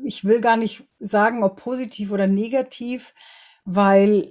ich 0.05 0.25
will 0.25 0.41
gar 0.41 0.57
nicht 0.57 0.85
sagen, 0.99 1.43
ob 1.43 1.57
positiv 1.57 2.11
oder 2.11 2.27
negativ, 2.27 3.15
weil 3.65 4.31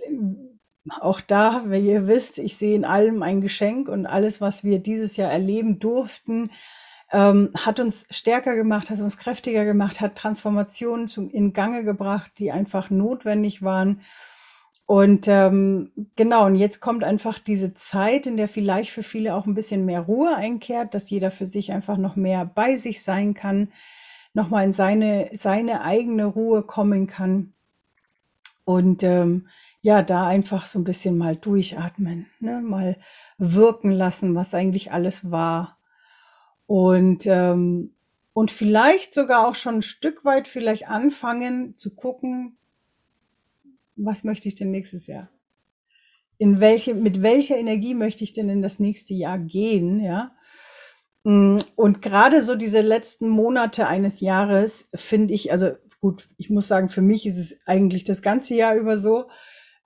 auch 1.00 1.22
da, 1.22 1.64
wie 1.68 1.92
ihr 1.92 2.08
wisst, 2.08 2.38
ich 2.38 2.58
sehe 2.58 2.76
in 2.76 2.86
allem 2.86 3.24
ein 3.24 3.42
Geschenk 3.42 3.90
und 3.90 4.06
alles, 4.06 4.42
was 4.42 4.64
wir 4.64 4.80
dieses 4.80 5.18
Jahr 5.18 5.32
erleben 5.32 5.80
durften, 5.80 6.52
ähm, 7.12 7.52
hat 7.56 7.80
uns 7.80 8.06
stärker 8.10 8.56
gemacht, 8.56 8.90
hat 8.90 9.00
uns 9.00 9.18
kräftiger 9.18 9.66
gemacht, 9.66 10.02
hat 10.02 10.16
Transformationen 10.16 11.08
zum, 11.08 11.30
in 11.30 11.54
Gange 11.54 11.84
gebracht, 11.84 12.32
die 12.38 12.52
einfach 12.52 12.90
notwendig 12.90 13.62
waren. 13.62 14.02
Und 14.86 15.28
ähm, 15.28 15.92
genau, 16.16 16.46
und 16.46 16.56
jetzt 16.56 16.80
kommt 16.80 17.04
einfach 17.04 17.40
diese 17.40 17.74
Zeit, 17.74 18.26
in 18.26 18.38
der 18.38 18.48
vielleicht 18.48 18.92
für 18.92 19.04
viele 19.04 19.36
auch 19.36 19.46
ein 19.46 19.54
bisschen 19.54 19.86
mehr 19.86 20.02
Ruhe 20.02 20.36
einkehrt, 20.36 20.94
dass 20.94 21.10
jeder 21.10 21.32
für 21.32 21.46
sich 21.46 21.74
einfach 21.74 21.98
noch 21.98 22.16
mehr 22.16 22.46
bei 22.46 22.78
sich 22.78 23.04
sein 23.04 23.34
kann, 23.34 23.70
nochmal 24.38 24.66
in 24.66 24.74
seine, 24.76 25.32
seine 25.34 25.82
eigene 25.82 26.26
Ruhe 26.26 26.62
kommen 26.62 27.08
kann. 27.08 27.54
Und 28.64 29.02
ähm, 29.02 29.48
ja, 29.82 30.04
da 30.04 30.28
einfach 30.28 30.68
so 30.68 30.78
ein 30.78 30.84
bisschen 30.84 31.18
mal 31.18 31.36
durchatmen, 31.36 32.28
ne? 32.40 32.62
mal 32.62 32.98
wirken 33.40 33.92
lassen, 33.92 34.36
was 34.36 34.54
eigentlich 34.54 34.92
alles 34.92 35.32
war. 35.32 35.80
Und, 36.68 37.26
ähm, 37.26 37.96
und 38.34 38.52
vielleicht 38.52 39.16
sogar 39.16 39.48
auch 39.48 39.56
schon 39.56 39.76
ein 39.76 39.82
Stück 39.82 40.24
weit 40.24 40.48
vielleicht 40.48 40.88
anfangen 40.88 41.76
zu 41.76 41.96
gucken, 41.96 42.58
was 43.96 44.24
möchte 44.24 44.48
ich 44.48 44.56
denn 44.56 44.70
nächstes 44.70 45.08
Jahr? 45.08 45.30
In 46.38 46.60
welche, 46.60 46.94
mit 46.94 47.24
welcher 47.24 47.58
Energie 47.58 47.96
möchte 47.96 48.24
ich 48.24 48.34
denn 48.34 48.50
in 48.50 48.62
das 48.62 48.78
nächste 48.78 49.16
Jahr 49.16 49.40
gehen, 49.40 50.00
ja? 50.00 50.37
Mm, 51.28 51.60
und 51.76 52.02
gerade 52.02 52.42
so 52.42 52.56
diese 52.56 52.80
letzten 52.80 53.28
Monate 53.28 53.86
eines 53.86 54.22
Jahres 54.22 54.86
finde 54.96 55.34
ich, 55.34 55.52
also 55.52 55.72
gut, 56.00 56.30
ich 56.38 56.50
muss 56.50 56.70
sagen, 56.70 56.88
für 56.88 57.02
mich 57.02 57.26
ist 57.26 57.38
es 57.38 57.58
eigentlich 57.66 58.06
das 58.06 58.22
ganze 58.22 58.56
Jahr 58.56 58.76
über 58.76 58.98
so. 58.98 59.26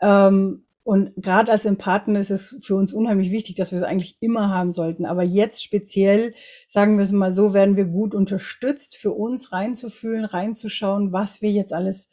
Ähm, 0.02 0.66
und 0.84 1.14
gerade 1.16 1.52
als 1.52 1.66
Empathen 1.66 2.16
ist 2.16 2.30
es 2.30 2.60
für 2.64 2.76
uns 2.76 2.94
unheimlich 2.94 3.32
wichtig, 3.32 3.56
dass 3.56 3.72
wir 3.72 3.80
es 3.80 3.84
eigentlich 3.84 4.18
immer 4.20 4.50
haben 4.50 4.72
sollten. 4.72 5.08
Aber 5.08 5.24
jetzt 5.24 5.64
speziell, 5.64 6.36
sagen 6.68 6.98
wir 6.98 7.06
es 7.06 7.12
mal 7.12 7.34
so, 7.34 7.56
werden 7.56 7.76
wir 7.76 7.86
gut 7.86 8.14
unterstützt, 8.14 8.96
für 8.96 9.12
uns 9.12 9.52
reinzufühlen, 9.52 10.26
reinzuschauen, 10.26 11.12
was 11.12 11.42
wir 11.42 11.50
jetzt 11.50 11.74
alles 11.74 12.08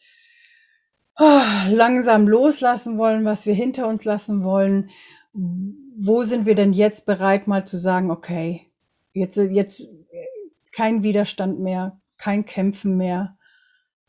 langsam 1.19 2.27
loslassen 2.27 2.97
wollen, 2.97 3.27
was 3.27 3.45
wir 3.45 3.55
hinter 3.55 3.89
uns 3.89 4.05
lassen 4.05 4.43
wollen. 4.43 4.89
Wo 5.35 6.23
sind 6.25 6.47
wir 6.47 6.55
denn 6.55 6.73
jetzt 6.73 7.05
bereit, 7.05 7.47
mal 7.47 7.67
zu 7.67 7.77
sagen, 7.77 8.11
okay, 8.11 8.68
jetzt, 9.19 9.37
jetzt 9.37 9.87
kein 10.73 11.03
Widerstand 11.03 11.61
mehr, 11.61 12.01
kein 12.17 12.45
Kämpfen 12.45 12.97
mehr, 12.97 13.37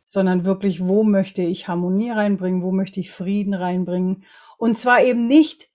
sondern 0.06 0.44
wirklich, 0.44 0.88
wo 0.88 1.04
möchte 1.04 1.42
ich 1.42 1.68
Harmonie 1.68 2.10
reinbringen, 2.10 2.64
wo 2.64 2.72
möchte 2.72 3.00
ich 3.00 3.12
Frieden 3.12 3.54
reinbringen. 3.54 4.24
Und 4.58 4.78
zwar 4.78 5.04
eben 5.04 5.28
nicht 5.28 5.70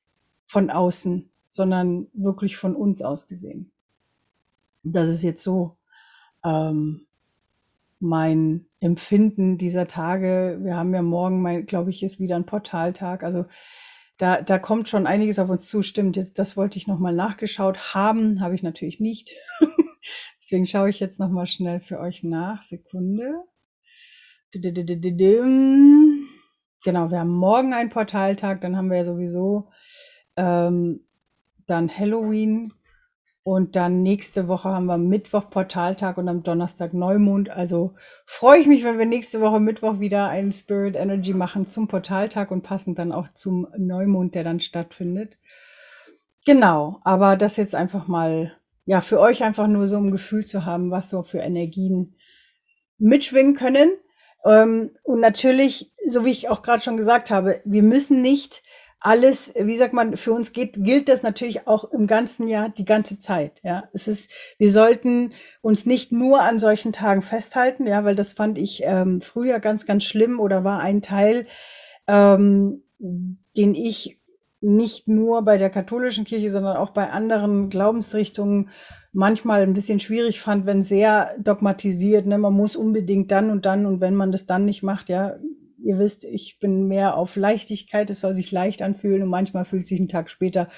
von 0.44 0.70
außen, 0.70 1.30
sondern 1.48 2.08
wirklich 2.12 2.56
von 2.56 2.74
uns 2.74 3.00
aus 3.00 3.28
gesehen. 3.28 3.70
Das 4.82 5.08
ist 5.08 5.22
jetzt 5.22 5.42
so 5.42 5.76
ähm, 6.44 7.06
mein 8.00 8.66
Empfinden 8.80 9.56
dieser 9.56 9.86
Tage. 9.86 10.58
Wir 10.62 10.76
haben 10.76 10.92
ja 10.92 11.02
morgen, 11.02 11.66
glaube 11.66 11.90
ich, 11.90 12.02
ist 12.02 12.20
wieder 12.20 12.36
ein 12.36 12.46
Portaltag. 12.46 13.22
Also 13.22 13.46
da, 14.18 14.42
da 14.42 14.58
kommt 14.58 14.88
schon 14.88 15.06
einiges 15.06 15.38
auf 15.38 15.50
uns 15.50 15.66
zu. 15.66 15.82
Stimmt, 15.82 16.16
jetzt, 16.16 16.38
das 16.38 16.56
wollte 16.56 16.78
ich 16.78 16.86
nochmal 16.86 17.14
nachgeschaut 17.14 17.94
haben, 17.94 18.40
habe 18.40 18.54
ich 18.54 18.62
natürlich 18.62 19.00
nicht. 19.00 19.30
Deswegen 20.40 20.66
schaue 20.66 20.90
ich 20.90 21.00
jetzt 21.00 21.18
nochmal 21.18 21.46
schnell 21.46 21.80
für 21.80 21.98
euch 21.98 22.22
nach. 22.22 22.62
Sekunde. 22.62 23.44
Genau, 26.84 27.10
wir 27.10 27.18
haben 27.18 27.30
morgen 27.30 27.72
einen 27.72 27.90
Portaltag, 27.90 28.60
dann 28.60 28.76
haben 28.76 28.90
wir 28.90 28.98
ja 28.98 29.04
sowieso 29.04 29.70
ähm, 30.36 31.00
dann 31.66 31.88
Halloween, 31.88 32.72
und 33.44 33.76
dann 33.76 34.02
nächste 34.02 34.48
Woche 34.48 34.70
haben 34.70 34.86
wir 34.86 34.96
Mittwoch 34.96 35.50
Portaltag 35.50 36.16
und 36.16 36.30
am 36.30 36.42
Donnerstag 36.42 36.94
Neumond. 36.94 37.50
Also 37.50 37.94
freue 38.24 38.58
ich 38.58 38.66
mich, 38.66 38.84
wenn 38.84 38.98
wir 38.98 39.04
nächste 39.04 39.42
Woche 39.42 39.60
Mittwoch 39.60 40.00
wieder 40.00 40.28
einen 40.28 40.54
Spirit 40.54 40.96
Energy 40.96 41.34
machen 41.34 41.68
zum 41.68 41.86
Portaltag 41.86 42.50
und 42.50 42.62
passend 42.62 42.98
dann 42.98 43.12
auch 43.12 43.28
zum 43.34 43.68
Neumond, 43.76 44.34
der 44.34 44.44
dann 44.44 44.60
stattfindet. 44.60 45.36
Genau, 46.46 47.00
aber 47.04 47.36
das 47.36 47.58
jetzt 47.58 47.74
einfach 47.74 48.08
mal, 48.08 48.52
ja, 48.86 49.02
für 49.02 49.20
euch 49.20 49.44
einfach 49.44 49.66
nur 49.66 49.88
so 49.88 49.98
ein 49.98 50.10
Gefühl 50.10 50.46
zu 50.46 50.64
haben, 50.64 50.90
was 50.90 51.10
so 51.10 51.22
für 51.22 51.38
Energien 51.38 52.16
mitschwingen 52.96 53.56
können. 53.56 53.90
Ähm, 54.46 54.90
und 55.02 55.20
natürlich, 55.20 55.92
so 56.08 56.24
wie 56.24 56.30
ich 56.30 56.48
auch 56.48 56.62
gerade 56.62 56.82
schon 56.82 56.96
gesagt 56.96 57.30
habe, 57.30 57.60
wir 57.66 57.82
müssen 57.82 58.22
nicht 58.22 58.62
alles, 59.04 59.52
wie 59.54 59.76
sagt 59.76 59.92
man, 59.92 60.16
für 60.16 60.32
uns 60.32 60.52
geht, 60.52 60.82
gilt 60.82 61.10
das 61.10 61.22
natürlich 61.22 61.66
auch 61.66 61.92
im 61.92 62.06
ganzen 62.06 62.48
Jahr, 62.48 62.70
die 62.70 62.86
ganze 62.86 63.18
Zeit. 63.18 63.60
Ja, 63.62 63.84
es 63.92 64.08
ist, 64.08 64.30
wir 64.56 64.72
sollten 64.72 65.34
uns 65.60 65.84
nicht 65.84 66.10
nur 66.10 66.40
an 66.40 66.58
solchen 66.58 66.94
Tagen 66.94 67.20
festhalten, 67.20 67.86
ja, 67.86 68.02
weil 68.06 68.16
das 68.16 68.32
fand 68.32 68.56
ich 68.56 68.80
ähm, 68.82 69.20
früher 69.20 69.60
ganz, 69.60 69.84
ganz 69.84 70.04
schlimm 70.04 70.40
oder 70.40 70.64
war 70.64 70.80
ein 70.80 71.02
Teil, 71.02 71.46
ähm, 72.06 72.82
den 72.98 73.74
ich 73.74 74.18
nicht 74.62 75.06
nur 75.06 75.42
bei 75.42 75.58
der 75.58 75.68
katholischen 75.68 76.24
Kirche, 76.24 76.50
sondern 76.50 76.78
auch 76.78 76.90
bei 76.90 77.10
anderen 77.10 77.68
Glaubensrichtungen 77.68 78.70
manchmal 79.12 79.64
ein 79.64 79.74
bisschen 79.74 80.00
schwierig 80.00 80.40
fand, 80.40 80.64
wenn 80.64 80.82
sehr 80.82 81.34
dogmatisiert, 81.38 82.24
ne, 82.24 82.38
man 82.38 82.54
muss 82.54 82.74
unbedingt 82.74 83.30
dann 83.30 83.50
und 83.50 83.66
dann 83.66 83.84
und 83.84 84.00
wenn 84.00 84.14
man 84.14 84.32
das 84.32 84.46
dann 84.46 84.64
nicht 84.64 84.82
macht, 84.82 85.10
ja, 85.10 85.36
ihr 85.84 85.98
wisst, 85.98 86.24
ich 86.24 86.58
bin 86.58 86.88
mehr 86.88 87.16
auf 87.16 87.36
Leichtigkeit, 87.36 88.10
es 88.10 88.20
soll 88.20 88.34
sich 88.34 88.50
leicht 88.50 88.82
anfühlen 88.82 89.22
und 89.22 89.28
manchmal 89.28 89.64
fühlt 89.64 89.86
sich 89.86 90.00
ein 90.00 90.08
Tag 90.08 90.30
später 90.30 90.68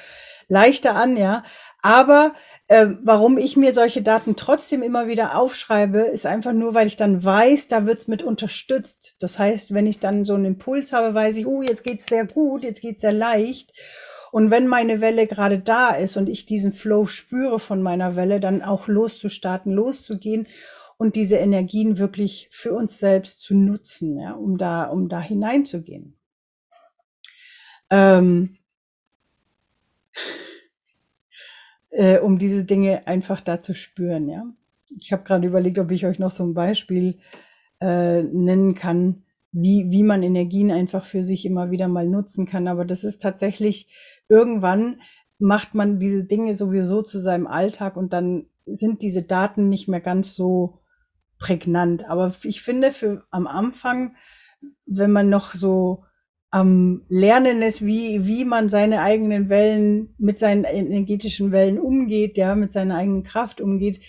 leichter 0.49 0.95
an, 0.95 1.17
ja. 1.17 1.45
Aber 1.83 2.35
äh, 2.69 2.89
warum 3.03 3.39
ich 3.39 3.57
mir 3.57 3.75
solche 3.75 4.03
Daten 4.03 4.37
trotzdem 4.37 4.83
immer 4.83 5.07
wieder 5.07 5.39
aufschreibe, 5.39 6.01
ist 6.01 6.27
einfach 6.27 6.53
nur, 6.53 6.75
weil 6.75 6.87
ich 6.89 6.97
dann 6.97 7.25
weiß, 7.25 7.69
da 7.69 7.87
wird's 7.87 8.09
mit 8.09 8.23
unterstützt. 8.23 9.17
Das 9.21 9.39
heißt, 9.39 9.73
wenn 9.73 9.87
ich 9.87 10.01
dann 10.01 10.25
so 10.25 10.35
einen 10.35 10.47
Impuls 10.47 10.93
habe, 10.93 11.15
weiß 11.15 11.37
ich, 11.37 11.47
oh, 11.47 11.63
jetzt 11.63 11.85
geht's 11.85 12.07
sehr 12.07 12.27
gut, 12.27 12.63
jetzt 12.63 12.81
geht's 12.81 13.03
sehr 13.03 13.13
leicht. 13.13 13.73
Und 14.33 14.51
wenn 14.51 14.67
meine 14.67 15.01
Welle 15.01 15.27
gerade 15.27 15.59
da 15.59 15.91
ist 15.91 16.17
und 16.17 16.29
ich 16.29 16.47
diesen 16.47 16.73
Flow 16.73 17.07
spüre 17.07 17.59
von 17.59 17.81
meiner 17.83 18.17
Welle, 18.17 18.41
dann 18.41 18.63
auch 18.63 18.89
loszustarten, 18.89 19.73
loszugehen 19.73 20.47
und 20.99 21.17
diese 21.17 21.37
Energien 21.37 21.99
wirklich 21.99 22.49
für 22.51 22.73
uns 22.73 22.99
selbst 22.99 23.41
zu 23.41 23.55
nutzen, 23.55 24.19
ja, 24.19 24.33
um 24.33 24.59
da, 24.59 24.85
um 24.85 25.09
da 25.09 25.21
hineinzugehen. 25.21 26.17
Ähm, 27.91 28.57
äh, 31.91 32.19
um 32.19 32.39
diese 32.39 32.65
Dinge 32.65 33.07
einfach 33.07 33.41
da 33.41 33.61
zu 33.61 33.75
spüren, 33.75 34.29
ja. 34.29 34.45
Ich 34.99 35.13
habe 35.13 35.25
gerade 35.25 35.47
überlegt, 35.47 35.79
ob 35.79 35.91
ich 35.91 36.07
euch 36.07 36.19
noch 36.19 36.31
so 36.31 36.45
ein 36.45 36.55
Beispiel 36.55 37.19
äh, 37.81 38.23
nennen 38.23 38.75
kann, 38.75 39.25
wie, 39.53 39.91
wie 39.91 40.03
man 40.03 40.23
Energien 40.23 40.71
einfach 40.71 41.05
für 41.05 41.25
sich 41.25 41.45
immer 41.45 41.71
wieder 41.71 41.89
mal 41.89 42.07
nutzen 42.07 42.47
kann. 42.47 42.69
Aber 42.69 42.85
das 42.85 43.05
ist 43.05 43.21
tatsächlich, 43.21 43.89
irgendwann 44.29 45.01
macht 45.39 45.75
man 45.75 45.99
diese 45.99 46.25
Dinge 46.25 46.57
sowieso 46.57 47.03
zu 47.03 47.19
seinem 47.19 47.47
Alltag 47.47 47.97
und 47.97 48.13
dann 48.13 48.47
sind 48.65 49.03
diese 49.03 49.23
Daten 49.23 49.69
nicht 49.69 49.89
mehr 49.89 50.01
ganz 50.01 50.35
so 50.35 50.79
prägnant. 51.39 52.09
Aber 52.09 52.35
ich 52.43 52.63
finde, 52.63 52.93
für 52.93 53.25
am 53.31 53.47
Anfang, 53.47 54.17
wenn 54.87 55.13
man 55.13 55.29
noch 55.29 55.55
so 55.55 56.05
am 56.51 57.03
Lernen 57.09 57.61
ist, 57.63 57.85
wie, 57.85 58.27
wie 58.27 58.45
man 58.45 58.69
seine 58.69 59.03
eigenen 59.03 59.49
Wellen 59.49 60.15
mit 60.19 60.39
seinen 60.39 60.65
energetischen 60.65 61.53
Wellen 61.53 61.79
umgeht, 61.79 62.39
ja, 62.39 62.55
mit 62.55 62.73
seiner 62.73 62.97
eigenen 62.97 63.25
Kraft 63.25 63.61
umgeht, 63.61 64.01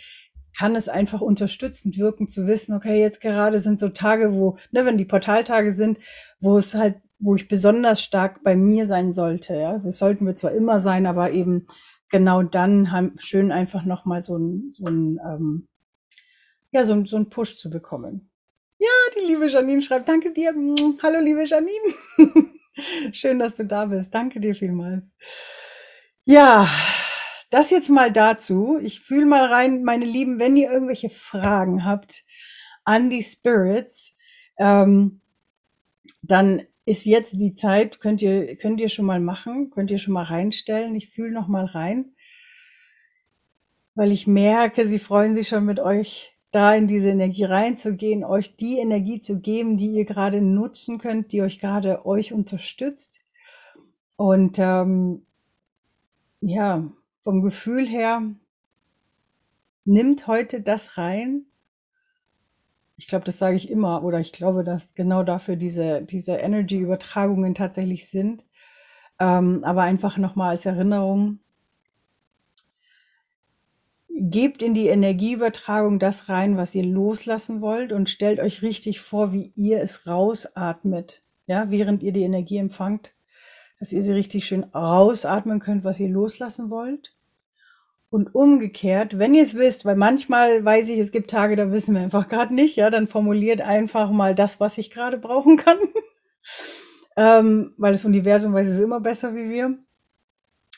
kann 0.57 0.75
es 0.75 0.89
einfach 0.89 1.21
unterstützend 1.21 1.97
wirken, 1.97 2.29
zu 2.29 2.47
wissen, 2.47 2.73
okay, 2.73 2.99
jetzt 2.99 3.21
gerade 3.21 3.59
sind 3.59 3.79
so 3.79 3.89
Tage, 3.89 4.33
wo, 4.33 4.57
ne, 4.71 4.85
wenn 4.85 4.97
die 4.97 5.05
Portaltage 5.05 5.73
sind, 5.73 5.99
wo 6.39 6.57
es 6.57 6.73
halt, 6.73 6.95
wo 7.19 7.35
ich 7.35 7.47
besonders 7.47 8.01
stark 8.01 8.43
bei 8.43 8.55
mir 8.55 8.87
sein 8.87 9.11
sollte, 9.11 9.55
ja. 9.55 9.77
Das 9.79 9.97
sollten 9.97 10.25
wir 10.25 10.35
zwar 10.35 10.51
immer 10.51 10.81
sein, 10.81 11.05
aber 11.05 11.31
eben 11.31 11.67
genau 12.09 12.43
dann 12.43 12.91
haben, 12.91 13.15
schön 13.19 13.51
einfach 13.51 13.83
nochmal 13.83 14.21
so 14.21 14.37
ein, 14.37 14.71
so 14.71 14.85
ein 14.85 15.19
ähm, 15.23 15.67
ja, 16.71 16.85
so, 16.85 17.05
so 17.05 17.15
einen 17.15 17.29
Push 17.29 17.57
zu 17.57 17.69
bekommen. 17.69 18.29
Ja, 18.79 18.87
die 19.15 19.25
liebe 19.25 19.47
Janine 19.47 19.81
schreibt, 19.81 20.07
danke 20.07 20.31
dir. 20.31 20.53
Hallo, 21.01 21.19
liebe 21.19 21.45
Janine. 21.45 21.93
Schön, 23.11 23.39
dass 23.39 23.55
du 23.55 23.65
da 23.65 23.85
bist. 23.85 24.13
Danke 24.13 24.39
dir 24.39 24.53
vielmals. 24.53 25.03
Ja, 26.25 26.69
das 27.49 27.71
jetzt 27.71 27.89
mal 27.89 28.11
dazu. 28.11 28.77
Ich 28.81 28.99
fühle 28.99 29.25
mal 29.25 29.45
rein, 29.45 29.83
meine 29.83 30.05
Lieben, 30.05 30.37
wenn 30.37 30.55
ihr 30.57 30.71
irgendwelche 30.71 31.09
Fragen 31.09 31.85
habt 31.85 32.23
an 32.83 33.09
die 33.09 33.23
Spirits, 33.23 34.13
ähm, 34.57 35.21
dann 36.21 36.63
ist 36.85 37.05
jetzt 37.05 37.33
die 37.33 37.53
Zeit, 37.53 37.99
könnt 37.99 38.21
ihr, 38.21 38.55
könnt 38.57 38.79
ihr 38.79 38.89
schon 38.89 39.05
mal 39.05 39.19
machen, 39.19 39.71
könnt 39.71 39.91
ihr 39.91 39.99
schon 39.99 40.13
mal 40.13 40.23
reinstellen. 40.23 40.95
Ich 40.95 41.09
fühle 41.09 41.31
noch 41.31 41.47
mal 41.47 41.65
rein, 41.65 42.13
weil 43.95 44.11
ich 44.11 44.27
merke, 44.27 44.87
sie 44.87 44.99
freuen 44.99 45.35
sich 45.35 45.47
schon 45.47 45.65
mit 45.65 45.79
euch 45.79 46.36
da 46.51 46.73
in 46.75 46.87
diese 46.87 47.09
Energie 47.09 47.43
reinzugehen, 47.43 48.23
euch 48.23 48.55
die 48.55 48.77
Energie 48.77 49.19
zu 49.21 49.39
geben, 49.39 49.77
die 49.77 49.91
ihr 49.91 50.05
gerade 50.05 50.41
nutzen 50.41 50.97
könnt, 50.97 51.31
die 51.31 51.41
euch 51.41 51.59
gerade 51.59 52.05
euch 52.05 52.33
unterstützt. 52.33 53.19
Und 54.15 54.57
ähm, 54.59 55.25
ja, 56.41 56.89
vom 57.23 57.41
Gefühl 57.41 57.85
her, 57.85 58.21
nimmt 59.85 60.27
heute 60.27 60.61
das 60.61 60.97
rein. 60.97 61.45
Ich 62.97 63.07
glaube, 63.07 63.25
das 63.25 63.37
sage 63.37 63.55
ich 63.55 63.69
immer, 63.69 64.03
oder 64.03 64.19
ich 64.19 64.33
glaube, 64.33 64.63
dass 64.63 64.95
genau 64.95 65.23
dafür 65.23 65.55
diese, 65.55 66.01
diese 66.01 66.33
Energy-Übertragungen 66.33 67.55
tatsächlich 67.55 68.09
sind. 68.09 68.43
Ähm, 69.19 69.63
aber 69.63 69.83
einfach 69.83 70.17
nochmal 70.17 70.51
als 70.51 70.65
Erinnerung, 70.65 71.39
gebt 74.19 74.61
in 74.61 74.73
die 74.73 74.87
Energieübertragung 74.87 75.99
das 75.99 76.29
rein, 76.29 76.57
was 76.57 76.75
ihr 76.75 76.83
loslassen 76.83 77.61
wollt 77.61 77.91
und 77.91 78.09
stellt 78.09 78.39
euch 78.39 78.61
richtig 78.61 78.99
vor, 78.99 79.33
wie 79.33 79.51
ihr 79.55 79.81
es 79.81 80.07
rausatmet, 80.07 81.23
ja, 81.45 81.69
während 81.69 82.03
ihr 82.03 82.11
die 82.11 82.23
Energie 82.23 82.57
empfangt, 82.57 83.13
dass 83.79 83.91
ihr 83.91 84.03
sie 84.03 84.11
richtig 84.11 84.45
schön 84.45 84.63
rausatmen 84.63 85.59
könnt, 85.59 85.83
was 85.83 85.99
ihr 85.99 86.09
loslassen 86.09 86.69
wollt. 86.69 87.13
Und 88.09 88.33
umgekehrt, 88.33 89.19
wenn 89.19 89.33
ihr 89.33 89.43
es 89.43 89.53
wisst, 89.55 89.83
weil 89.83 89.97
manchmal 89.97 90.63
weiß 90.63 90.87
ich, 90.89 90.99
es 90.99 91.11
gibt 91.11 91.29
Tage, 91.29 91.57
da 91.57 91.71
wissen 91.71 91.93
wir 91.93 92.01
einfach 92.01 92.29
gerade 92.29 92.55
nicht, 92.55 92.77
ja, 92.77 92.89
dann 92.89 93.07
formuliert 93.07 93.59
einfach 93.59 94.11
mal 94.11 94.33
das, 94.33 94.59
was 94.59 94.77
ich 94.77 94.91
gerade 94.91 95.17
brauchen 95.17 95.57
kann. 95.57 95.77
ähm, 97.17 97.73
weil 97.77 97.91
das 97.91 98.05
Universum 98.05 98.53
weiß 98.53 98.69
es 98.69 98.79
immer 98.79 99.01
besser 99.01 99.35
wie 99.35 99.49
wir. 99.49 99.77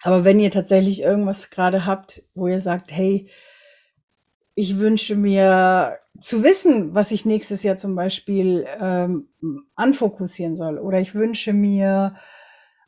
Aber 0.01 0.23
wenn 0.23 0.39
ihr 0.39 0.51
tatsächlich 0.51 1.01
irgendwas 1.01 1.49
gerade 1.49 1.85
habt, 1.85 2.23
wo 2.33 2.47
ihr 2.47 2.61
sagt, 2.61 2.91
hey, 2.91 3.29
ich 4.55 4.77
wünsche 4.77 5.15
mir 5.15 5.99
zu 6.19 6.43
wissen, 6.43 6.93
was 6.93 7.11
ich 7.11 7.25
nächstes 7.25 7.63
Jahr 7.63 7.77
zum 7.77 7.95
Beispiel 7.95 8.65
ähm, 8.79 9.29
anfokussieren 9.75 10.55
soll, 10.55 10.77
oder 10.77 10.99
ich 10.99 11.15
wünsche 11.15 11.53
mir 11.53 12.15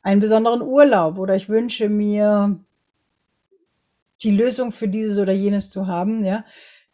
einen 0.02 0.22
besonderen 0.22 0.62
Urlaub, 0.62 1.18
oder 1.18 1.36
ich 1.36 1.48
wünsche 1.48 1.88
mir 1.90 2.60
die 4.24 4.32
Lösung 4.32 4.72
für 4.72 4.88
dieses 4.88 5.18
oder 5.18 5.34
jenes 5.34 5.70
zu 5.70 5.88
haben, 5.88 6.24
ja, 6.24 6.46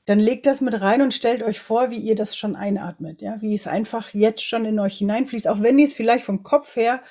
dann 0.05 0.19
legt 0.19 0.45
das 0.45 0.61
mit 0.61 0.79
rein 0.79 1.01
und 1.01 1.13
stellt 1.13 1.43
euch 1.43 1.59
vor, 1.59 1.91
wie 1.91 1.97
ihr 1.97 2.15
das 2.15 2.37
schon 2.37 2.55
einatmet, 2.55 3.21
ja, 3.21 3.41
wie 3.41 3.53
es 3.53 3.67
einfach 3.67 4.13
jetzt 4.13 4.43
schon 4.43 4.63
in 4.65 4.79
euch 4.79 4.97
hineinfließt, 4.99 5.47
auch 5.47 5.61
wenn 5.61 5.77
ihr 5.77 5.87
es 5.87 5.93
vielleicht 5.93 6.23
vom 6.23 6.43
Kopf 6.43 6.75
her 6.75 7.01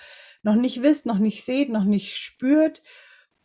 noch 0.47 0.55
nicht 0.55 0.81
wisst, 0.81 1.07
noch 1.07 1.19
nicht 1.19 1.45
seht, 1.45 1.71
noch 1.71 1.83
nicht 1.83 2.17
spürt. 2.17 2.81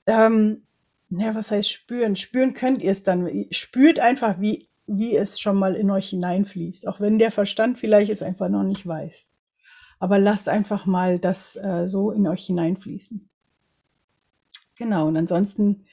Ähm, 0.05 0.67
ja, 1.09 1.33
was 1.33 1.49
heißt 1.49 1.69
spüren? 1.69 2.15
Spüren 2.15 2.53
könnt 2.53 2.83
ihr 2.83 2.91
es 2.91 3.01
dann. 3.01 3.47
Spürt 3.49 3.99
einfach, 3.99 4.39
wie, 4.39 4.69
wie 4.85 5.17
es 5.17 5.39
schon 5.39 5.57
mal 5.57 5.75
in 5.75 5.89
euch 5.89 6.09
hineinfließt. 6.09 6.87
Auch 6.87 6.99
wenn 6.99 7.17
der 7.17 7.31
Verstand 7.31 7.79
vielleicht 7.79 8.11
es 8.11 8.21
einfach 8.21 8.49
noch 8.49 8.63
nicht 8.63 8.85
weiß. 8.85 9.27
Aber 9.97 10.19
lasst 10.19 10.47
einfach 10.47 10.85
mal 10.85 11.17
das 11.17 11.55
äh, 11.55 11.87
so 11.87 12.11
in 12.11 12.27
euch 12.27 12.45
hineinfließen. 12.45 13.27
Genau, 14.77 15.07
und 15.07 15.17
ansonsten, 15.17 15.87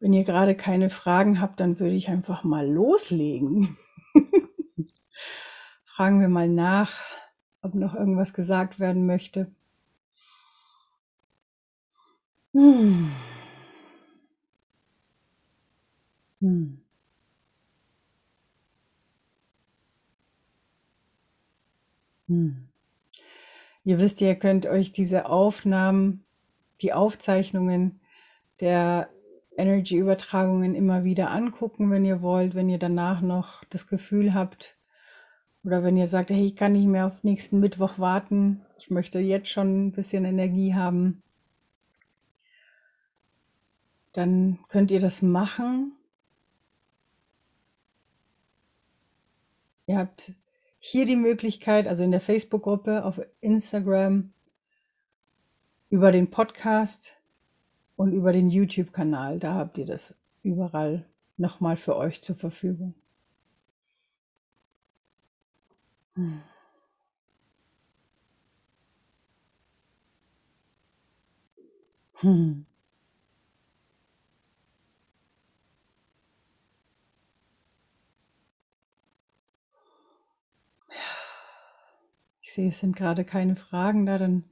wenn 0.00 0.14
ihr 0.14 0.24
gerade 0.24 0.54
keine 0.54 0.88
Fragen 0.88 1.42
habt, 1.42 1.60
dann 1.60 1.78
würde 1.78 1.94
ich 1.94 2.08
einfach 2.08 2.42
mal 2.42 2.66
loslegen. 2.66 3.76
Fragen 5.84 6.22
wir 6.22 6.28
mal 6.28 6.48
nach, 6.48 6.92
ob 7.60 7.74
noch 7.74 7.94
irgendwas 7.94 8.32
gesagt 8.32 8.80
werden 8.80 9.04
möchte. 9.04 9.52
Hm. 12.58 13.12
Hm. 16.40 16.80
Hm. 22.26 22.68
Ihr 23.84 23.98
wisst, 23.98 24.20
ihr 24.20 24.34
könnt 24.34 24.66
euch 24.66 24.90
diese 24.90 25.26
Aufnahmen, 25.26 26.24
die 26.82 26.92
Aufzeichnungen 26.92 28.00
der 28.58 29.08
Energy-Übertragungen 29.56 30.74
immer 30.74 31.04
wieder 31.04 31.30
angucken, 31.30 31.92
wenn 31.92 32.04
ihr 32.04 32.22
wollt, 32.22 32.56
wenn 32.56 32.68
ihr 32.68 32.78
danach 32.78 33.20
noch 33.20 33.62
das 33.70 33.86
Gefühl 33.86 34.34
habt 34.34 34.76
oder 35.62 35.84
wenn 35.84 35.96
ihr 35.96 36.08
sagt, 36.08 36.30
hey, 36.30 36.44
ich 36.44 36.56
kann 36.56 36.72
nicht 36.72 36.86
mehr 36.86 37.06
auf 37.06 37.22
nächsten 37.22 37.60
Mittwoch 37.60 38.00
warten, 38.00 38.66
ich 38.78 38.90
möchte 38.90 39.20
jetzt 39.20 39.48
schon 39.48 39.86
ein 39.86 39.92
bisschen 39.92 40.24
Energie 40.24 40.74
haben, 40.74 41.22
dann 44.12 44.58
könnt 44.68 44.90
ihr 44.90 45.00
das 45.00 45.22
machen. 45.22 45.92
Ihr 49.86 49.98
habt 49.98 50.32
hier 50.78 51.06
die 51.06 51.16
Möglichkeit, 51.16 51.86
also 51.86 52.02
in 52.04 52.10
der 52.10 52.20
Facebook-Gruppe, 52.20 53.04
auf 53.04 53.20
Instagram, 53.40 54.32
über 55.90 56.12
den 56.12 56.30
Podcast 56.30 57.12
und 57.96 58.12
über 58.12 58.32
den 58.32 58.50
YouTube-Kanal. 58.50 59.38
Da 59.38 59.54
habt 59.54 59.78
ihr 59.78 59.86
das 59.86 60.14
überall 60.42 61.06
nochmal 61.36 61.76
für 61.76 61.96
euch 61.96 62.22
zur 62.22 62.36
Verfügung. 62.36 62.94
Hm. 66.16 66.42
Hm. 72.20 72.67
Ich 82.48 82.54
sehe, 82.54 82.70
es 82.70 82.80
sind 82.80 82.96
gerade 82.96 83.26
keine 83.26 83.56
Fragen 83.56 84.06
da, 84.06 84.16
dann 84.16 84.44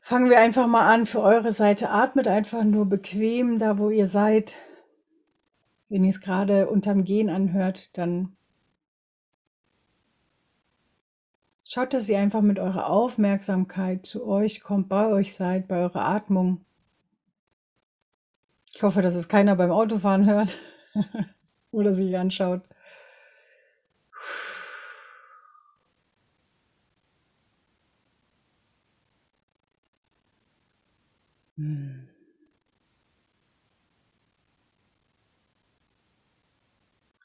fangen 0.00 0.30
wir 0.30 0.38
einfach 0.38 0.68
mal 0.68 0.86
an. 0.86 1.06
Für 1.06 1.22
eure 1.22 1.52
Seite 1.52 1.90
atmet 1.90 2.28
einfach 2.28 2.62
nur 2.62 2.86
bequem 2.86 3.58
da, 3.58 3.78
wo 3.78 3.90
ihr 3.90 4.06
seid. 4.06 4.54
Wenn 5.88 6.04
ihr 6.04 6.10
es 6.10 6.20
gerade 6.20 6.68
unterm 6.68 7.02
Gehen 7.02 7.30
anhört, 7.30 7.98
dann 7.98 8.36
schaut, 11.64 11.94
dass 11.94 12.08
ihr 12.08 12.20
einfach 12.20 12.42
mit 12.42 12.60
eurer 12.60 12.88
Aufmerksamkeit 12.88 14.06
zu 14.06 14.24
euch 14.24 14.60
kommt, 14.60 14.88
bei 14.88 15.08
euch 15.08 15.34
seid, 15.34 15.66
bei 15.66 15.78
eurer 15.80 16.04
Atmung. 16.04 16.64
Ich 18.72 18.84
hoffe, 18.84 19.02
dass 19.02 19.16
es 19.16 19.26
keiner 19.26 19.56
beim 19.56 19.72
Autofahren 19.72 20.26
hört 20.30 20.60
oder 21.72 21.96
sich 21.96 22.16
anschaut. 22.16 22.62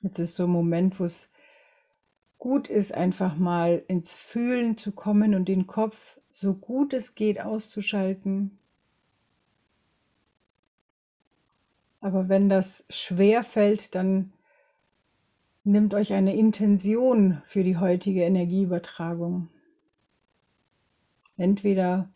Jetzt 0.02 0.20
ist 0.20 0.36
so 0.36 0.46
ein 0.46 0.50
Moment, 0.50 1.00
wo 1.00 1.06
es 1.06 1.30
gut 2.38 2.70
ist, 2.70 2.94
einfach 2.94 3.36
mal 3.36 3.84
ins 3.88 4.14
Fühlen 4.14 4.78
zu 4.78 4.92
kommen 4.92 5.36
und 5.36 5.50
den 5.50 5.68
Kopf 5.68 5.98
so 6.32 6.54
gut 6.54 6.94
es 6.94 7.16
geht 7.16 7.42
auszuschalten. 7.42 8.58
Aber 12.02 12.30
wenn 12.30 12.48
das 12.48 12.86
schwer 12.90 13.44
fällt, 13.44 13.94
dann 13.94 14.32
nimmt 15.66 15.94
euch 15.94 16.14
eine 16.14 16.36
Intention 16.36 17.42
für 17.46 17.64
die 17.64 17.78
heutige 17.78 18.24
Energieübertragung. 18.24 19.50
Entweder, 21.36 22.10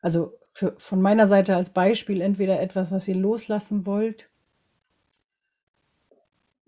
also 0.00 0.32
für, 0.54 0.76
von 0.78 1.02
meiner 1.02 1.28
Seite 1.28 1.54
als 1.54 1.70
Beispiel, 1.70 2.22
entweder 2.22 2.60
etwas, 2.60 2.90
was 2.90 3.06
ihr 3.06 3.16
loslassen 3.16 3.84
wollt, 3.84 4.30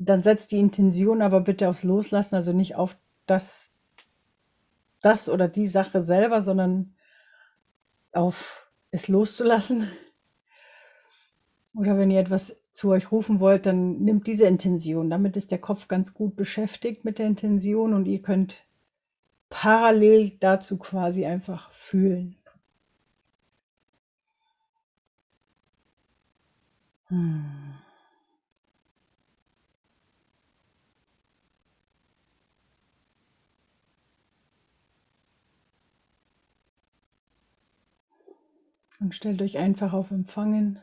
dann 0.00 0.22
setzt 0.22 0.50
die 0.50 0.58
Intention 0.58 1.20
aber 1.20 1.40
bitte 1.40 1.68
aufs 1.68 1.82
Loslassen, 1.82 2.34
also 2.34 2.52
nicht 2.52 2.74
auf 2.74 2.96
das, 3.26 3.70
das 5.02 5.28
oder 5.28 5.46
die 5.46 5.66
Sache 5.66 6.00
selber, 6.00 6.40
sondern 6.42 6.94
auf 8.12 8.70
es 8.90 9.08
loszulassen. 9.08 9.88
Oder 11.74 11.96
wenn 11.96 12.10
ihr 12.10 12.18
etwas 12.18 12.56
zu 12.72 12.90
euch 12.90 13.12
rufen 13.12 13.38
wollt, 13.38 13.64
dann 13.64 14.00
nimmt 14.00 14.26
diese 14.26 14.46
Intention. 14.46 15.08
Damit 15.08 15.36
ist 15.36 15.52
der 15.52 15.60
Kopf 15.60 15.86
ganz 15.86 16.12
gut 16.12 16.34
beschäftigt 16.34 17.04
mit 17.04 17.20
der 17.20 17.26
Intention 17.26 17.94
und 17.94 18.06
ihr 18.06 18.20
könnt 18.22 18.64
parallel 19.50 20.30
dazu 20.40 20.78
quasi 20.78 21.26
einfach 21.26 21.70
fühlen. 21.72 22.36
Hm. 27.06 27.69
Und 39.00 39.14
stellt 39.14 39.40
euch 39.42 39.58
einfach 39.58 39.92
auf 39.94 40.10
Empfangen. 40.10 40.78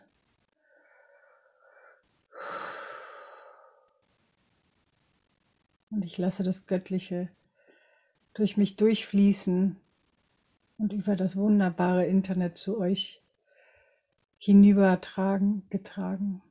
Und 5.91 6.03
ich 6.03 6.17
lasse 6.17 6.43
das 6.43 6.65
Göttliche 6.65 7.29
durch 8.33 8.57
mich 8.57 8.75
durchfließen 8.75 9.77
und 10.77 10.93
über 10.93 11.15
das 11.15 11.35
wunderbare 11.35 12.05
Internet 12.05 12.57
zu 12.57 12.79
euch 12.79 13.21
hinübertragen, 14.37 15.63
getragen. 15.69 16.41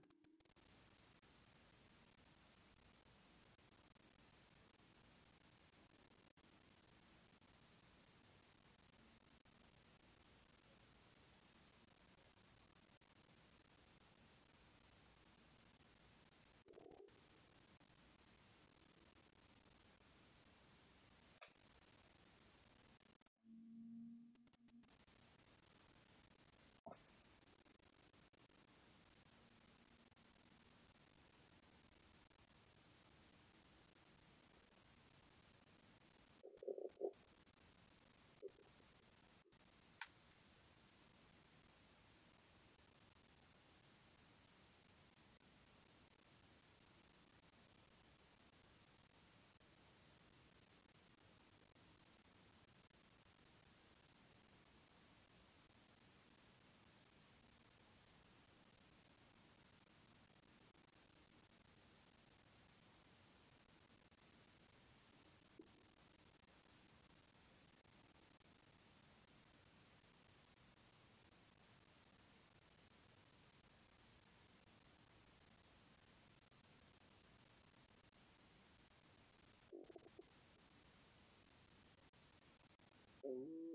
Ooh. 83.28 83.65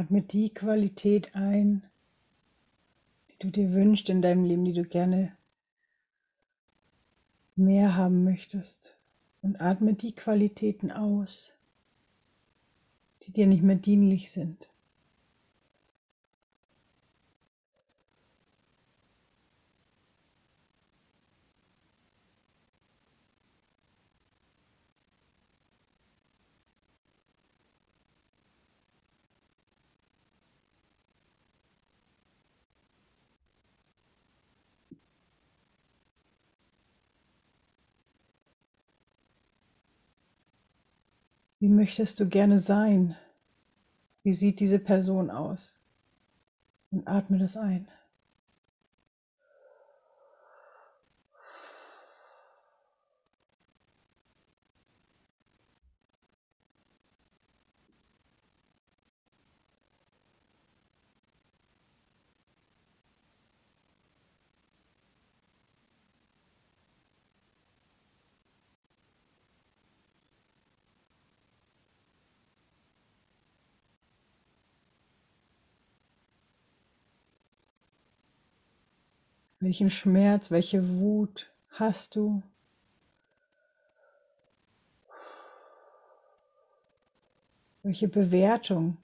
Atme 0.00 0.22
die 0.22 0.48
Qualität 0.48 1.34
ein, 1.34 1.82
die 3.28 3.38
du 3.38 3.50
dir 3.50 3.70
wünschst 3.72 4.08
in 4.08 4.22
deinem 4.22 4.44
Leben, 4.44 4.64
die 4.64 4.72
du 4.72 4.84
gerne 4.84 5.36
mehr 7.54 7.96
haben 7.96 8.24
möchtest. 8.24 8.96
Und 9.42 9.60
atme 9.60 9.92
die 9.92 10.14
Qualitäten 10.14 10.90
aus, 10.90 11.52
die 13.24 13.32
dir 13.32 13.46
nicht 13.46 13.62
mehr 13.62 13.76
dienlich 13.76 14.30
sind. 14.30 14.70
Möchtest 41.80 42.20
du 42.20 42.28
gerne 42.28 42.58
sein? 42.58 43.16
Wie 44.22 44.34
sieht 44.34 44.60
diese 44.60 44.78
Person 44.78 45.30
aus? 45.30 45.78
Und 46.90 47.08
atme 47.08 47.38
das 47.38 47.56
ein. 47.56 47.88
Welchen 79.62 79.90
Schmerz, 79.90 80.50
welche 80.50 80.88
Wut 81.00 81.50
hast 81.68 82.16
du? 82.16 82.42
Welche 87.82 88.08
Bewertung 88.08 88.96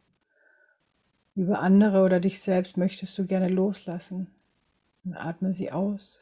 über 1.35 1.61
andere 1.61 2.03
oder 2.03 2.21
dich 2.21 2.41
selbst 2.41 2.79
möchtest 2.79 3.19
du 3.19 3.27
gerne 3.27 3.49
loslassen? 3.49 4.29
Und 5.05 5.15
atme 5.15 5.55
sie 5.55 5.71
aus. 5.73 6.21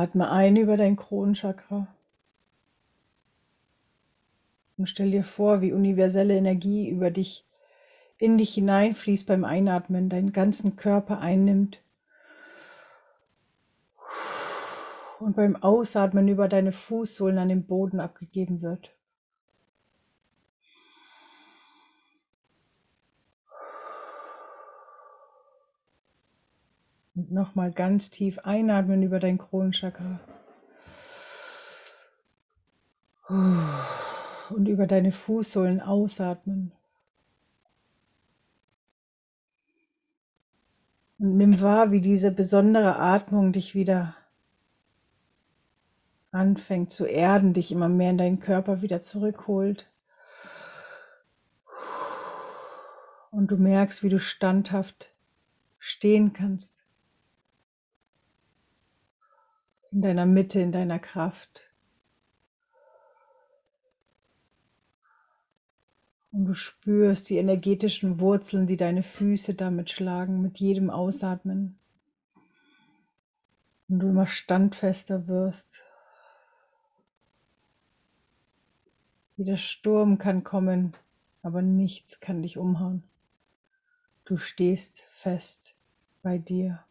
Atme 0.00 0.30
ein 0.30 0.56
über 0.56 0.78
dein 0.78 0.96
Kronenchakra 0.96 1.86
und 4.78 4.86
stell 4.86 5.10
dir 5.10 5.24
vor, 5.24 5.60
wie 5.60 5.74
universelle 5.74 6.34
Energie 6.34 6.88
über 6.88 7.10
dich 7.10 7.44
in 8.16 8.38
dich 8.38 8.54
hineinfließt 8.54 9.26
beim 9.26 9.44
Einatmen, 9.44 10.08
deinen 10.08 10.32
ganzen 10.32 10.76
Körper 10.76 11.20
einnimmt 11.20 11.82
und 15.18 15.36
beim 15.36 15.62
Ausatmen 15.62 16.28
über 16.28 16.48
deine 16.48 16.72
Fußsohlen 16.72 17.36
an 17.36 17.50
den 17.50 17.66
Boden 17.66 18.00
abgegeben 18.00 18.62
wird. 18.62 18.90
Nochmal 27.28 27.72
ganz 27.72 28.10
tief 28.10 28.38
einatmen 28.38 29.02
über 29.02 29.20
dein 29.20 29.38
Kronenchakra. 29.38 30.20
Und 33.28 34.66
über 34.66 34.86
deine 34.86 35.12
Fußsohlen 35.12 35.80
ausatmen. 35.80 36.72
Und 41.18 41.36
nimm 41.36 41.60
wahr, 41.60 41.92
wie 41.92 42.00
diese 42.00 42.30
besondere 42.30 42.96
Atmung 42.98 43.52
dich 43.52 43.74
wieder 43.74 44.16
anfängt 46.32 46.92
zu 46.92 47.04
erden, 47.04 47.54
dich 47.54 47.70
immer 47.70 47.88
mehr 47.88 48.10
in 48.10 48.18
deinen 48.18 48.40
Körper 48.40 48.82
wieder 48.82 49.02
zurückholt. 49.02 49.90
Und 53.30 53.50
du 53.50 53.56
merkst, 53.56 54.02
wie 54.02 54.08
du 54.08 54.18
standhaft 54.18 55.12
stehen 55.78 56.32
kannst. 56.32 56.79
In 59.92 60.02
deiner 60.02 60.26
Mitte, 60.26 60.60
in 60.60 60.72
deiner 60.72 60.98
Kraft. 60.98 61.62
Und 66.32 66.44
du 66.44 66.54
spürst 66.54 67.28
die 67.28 67.38
energetischen 67.38 68.20
Wurzeln, 68.20 68.66
die 68.66 68.76
deine 68.76 69.02
Füße 69.02 69.54
damit 69.54 69.90
schlagen, 69.90 70.40
mit 70.40 70.60
jedem 70.60 70.88
Ausatmen. 70.88 71.76
Und 73.88 73.98
du 73.98 74.08
immer 74.08 74.28
standfester 74.28 75.26
wirst. 75.26 75.82
Wie 79.36 79.44
der 79.44 79.56
Sturm 79.56 80.18
kann 80.18 80.44
kommen, 80.44 80.94
aber 81.42 81.62
nichts 81.62 82.20
kann 82.20 82.42
dich 82.42 82.58
umhauen. 82.58 83.02
Du 84.24 84.36
stehst 84.36 85.00
fest 85.10 85.74
bei 86.22 86.38
dir. 86.38 86.84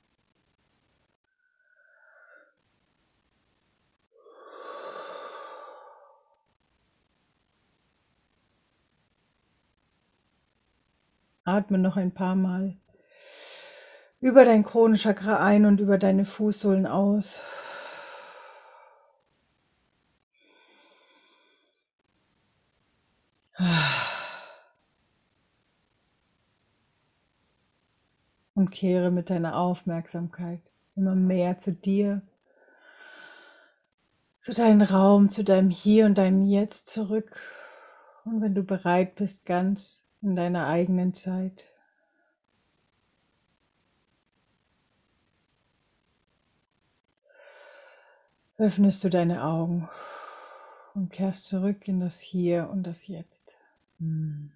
Atme 11.49 11.77
noch 11.77 11.97
ein 11.97 12.13
paar 12.13 12.35
Mal 12.35 12.77
über 14.21 14.45
dein 14.45 14.63
Kronenchakra 14.63 15.43
ein 15.43 15.65
und 15.65 15.79
über 15.79 15.97
deine 15.97 16.25
Fußsohlen 16.25 16.85
aus. 16.85 17.41
Und 28.55 28.71
kehre 28.71 29.09
mit 29.09 29.29
deiner 29.29 29.57
Aufmerksamkeit 29.57 30.61
immer 30.95 31.15
mehr 31.15 31.59
zu 31.59 31.71
dir, 31.71 32.21
zu 34.39 34.53
deinem 34.53 34.81
Raum, 34.81 35.29
zu 35.29 35.43
deinem 35.45 35.69
Hier 35.69 36.05
und 36.05 36.17
deinem 36.17 36.43
Jetzt 36.43 36.89
zurück. 36.89 37.39
Und 38.25 38.41
wenn 38.41 38.55
du 38.55 38.63
bereit 38.63 39.15
bist, 39.15 39.45
ganz 39.45 40.05
in 40.21 40.35
deiner 40.35 40.67
eigenen 40.67 41.13
Zeit. 41.13 41.69
Öffnest 48.57 49.03
du 49.03 49.09
deine 49.09 49.45
Augen 49.45 49.89
und 50.93 51.11
kehrst 51.11 51.45
zurück 51.47 51.87
in 51.87 52.01
das 52.01 52.19
Hier 52.19 52.69
und 52.69 52.83
das 52.83 53.07
Jetzt. 53.07 53.53
Hm. 53.99 54.51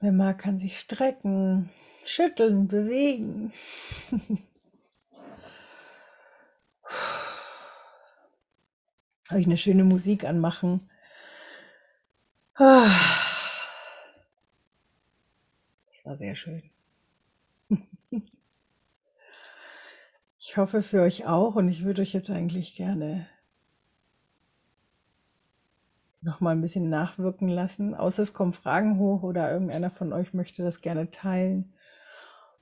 Wer 0.00 0.12
mag, 0.12 0.38
kann 0.38 0.58
sich 0.60 0.78
strecken, 0.78 1.70
schütteln, 2.04 2.68
bewegen. 2.68 3.52
Habe 9.28 9.40
ich 9.40 9.46
eine 9.46 9.56
schöne 9.58 9.84
Musik 9.84 10.24
anmachen. 10.24 10.90
Das 12.54 12.92
war 16.04 16.16
sehr 16.16 16.36
schön. 16.36 16.70
Ich 20.38 20.56
hoffe 20.56 20.82
für 20.82 21.02
euch 21.02 21.26
auch 21.26 21.56
und 21.56 21.68
ich 21.68 21.82
würde 21.84 22.02
euch 22.02 22.12
jetzt 22.12 22.30
eigentlich 22.30 22.76
gerne 22.76 23.28
noch 26.26 26.40
mal 26.40 26.50
ein 26.50 26.60
bisschen 26.60 26.90
nachwirken 26.90 27.48
lassen. 27.48 27.94
Außer 27.94 28.24
es 28.24 28.34
kommen 28.34 28.52
Fragen 28.52 28.98
hoch 28.98 29.22
oder 29.22 29.50
irgendeiner 29.50 29.90
von 29.90 30.12
euch 30.12 30.34
möchte 30.34 30.62
das 30.64 30.80
gerne 30.80 31.10
teilen. 31.12 31.72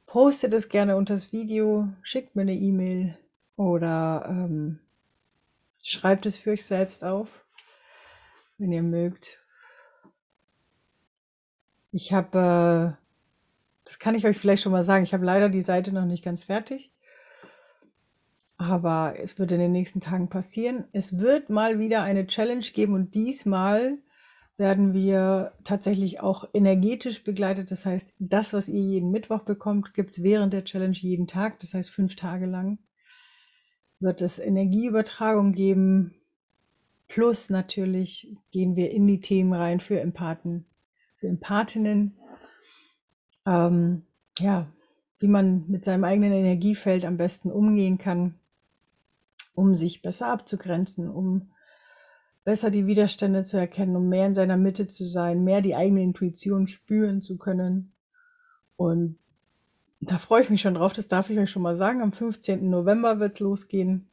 Postet 0.07 0.53
es 0.53 0.69
gerne 0.69 0.97
unter 0.97 1.15
das 1.15 1.33
Video, 1.33 1.89
schickt 2.03 2.37
mir 2.37 2.43
eine 2.43 2.55
E-Mail 2.55 3.19
oder 3.57 4.27
ähm, 4.29 4.79
schreibt 5.83 6.27
es 6.27 6.37
für 6.37 6.51
euch 6.51 6.67
selbst 6.67 7.03
auf, 7.03 7.29
wenn 8.59 8.71
ihr 8.71 8.83
mögt. 8.83 9.41
Ich 11.91 12.13
habe, 12.13 12.99
äh, 12.99 13.05
das 13.85 13.99
kann 13.99 14.15
ich 14.15 14.27
euch 14.27 14.39
vielleicht 14.39 14.63
schon 14.63 14.73
mal 14.73 14.85
sagen, 14.85 15.05
ich 15.05 15.15
habe 15.15 15.25
leider 15.25 15.49
die 15.49 15.63
Seite 15.63 15.91
noch 15.91 16.05
nicht 16.05 16.23
ganz 16.23 16.45
fertig. 16.45 16.93
Aber 18.57 19.15
es 19.19 19.39
wird 19.39 19.53
in 19.53 19.59
den 19.59 19.73
nächsten 19.73 20.01
Tagen 20.01 20.29
passieren. 20.29 20.85
Es 20.93 21.19
wird 21.19 21.51
mal 21.51 21.79
wieder 21.79 22.03
eine 22.03 22.27
Challenge 22.27 22.65
geben 22.73 22.95
und 22.95 23.15
diesmal 23.15 23.99
werden 24.57 24.95
wir 24.95 25.53
tatsächlich 25.65 26.21
auch 26.21 26.49
energetisch 26.53 27.25
begleitet. 27.25 27.73
Das 27.73 27.85
heißt, 27.85 28.09
das, 28.19 28.53
was 28.53 28.69
ihr 28.69 28.81
jeden 28.81 29.11
Mittwoch 29.11 29.41
bekommt, 29.41 29.95
gibt 29.95 30.13
es 30.13 30.23
während 30.23 30.53
der 30.53 30.65
Challenge 30.65 30.97
jeden 30.97 31.27
Tag. 31.27 31.59
Das 31.59 31.75
heißt, 31.75 31.91
fünf 31.91 32.15
Tage 32.15 32.47
lang 32.47 32.79
wird 33.99 34.23
es 34.23 34.39
Energieübertragung 34.39 35.53
geben. 35.53 36.15
Plus 37.09 37.51
natürlich 37.51 38.37
gehen 38.53 38.77
wir 38.77 38.93
in 38.93 39.07
die 39.07 39.21
Themen 39.21 39.53
rein 39.53 39.81
für 39.81 40.01
Empathen, 40.01 40.67
für 41.17 41.27
Empathinnen. 41.27 42.17
Ähm, 43.47 44.03
ja, 44.39 44.73
wie 45.19 45.29
man 45.29 45.65
mit 45.69 45.85
seinem 45.85 46.05
eigenen 46.05 46.33
Energiefeld 46.33 47.05
am 47.05 47.17
besten 47.17 47.51
umgehen 47.51 47.99
kann 47.99 48.39
um 49.55 49.77
sich 49.77 50.03
besser 50.03 50.29
abzugrenzen, 50.29 51.09
um 51.09 51.51
besser 52.45 52.71
die 52.71 52.87
Widerstände 52.87 53.45
zu 53.45 53.57
erkennen, 53.57 53.97
um 53.97 54.09
mehr 54.09 54.27
in 54.27 54.35
seiner 54.35 54.57
Mitte 54.57 54.87
zu 54.87 55.05
sein, 55.05 55.45
mehr 55.45 55.63
die 55.63 55.75
eigene 55.75 56.03
Intuition 56.03 56.67
spüren 56.67 57.23
zu 57.23 57.39
können. 57.39 57.93
Und 58.77 59.19
da 60.01 60.19
freue 60.19 60.43
ich 60.43 60.51
mich 60.51 60.61
schon 60.61 60.75
drauf, 60.75 60.93
das 60.93 61.09
darf 61.09 61.31
ich 61.31 61.39
euch 61.39 61.51
schon 61.51 61.63
mal 61.63 61.77
sagen. 61.77 62.03
Am 62.03 62.13
15. 62.13 62.69
November 62.69 63.19
wird 63.19 63.35
es 63.35 63.41
losgehen. 63.41 64.09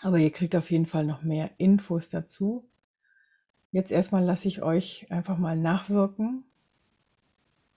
Aber 0.00 0.18
ihr 0.18 0.30
kriegt 0.30 0.56
auf 0.56 0.70
jeden 0.70 0.86
Fall 0.86 1.04
noch 1.04 1.22
mehr 1.22 1.50
Infos 1.58 2.08
dazu. 2.08 2.64
Jetzt 3.70 3.92
erstmal 3.92 4.24
lasse 4.24 4.48
ich 4.48 4.62
euch 4.62 5.06
einfach 5.10 5.36
mal 5.36 5.56
nachwirken. 5.56 6.44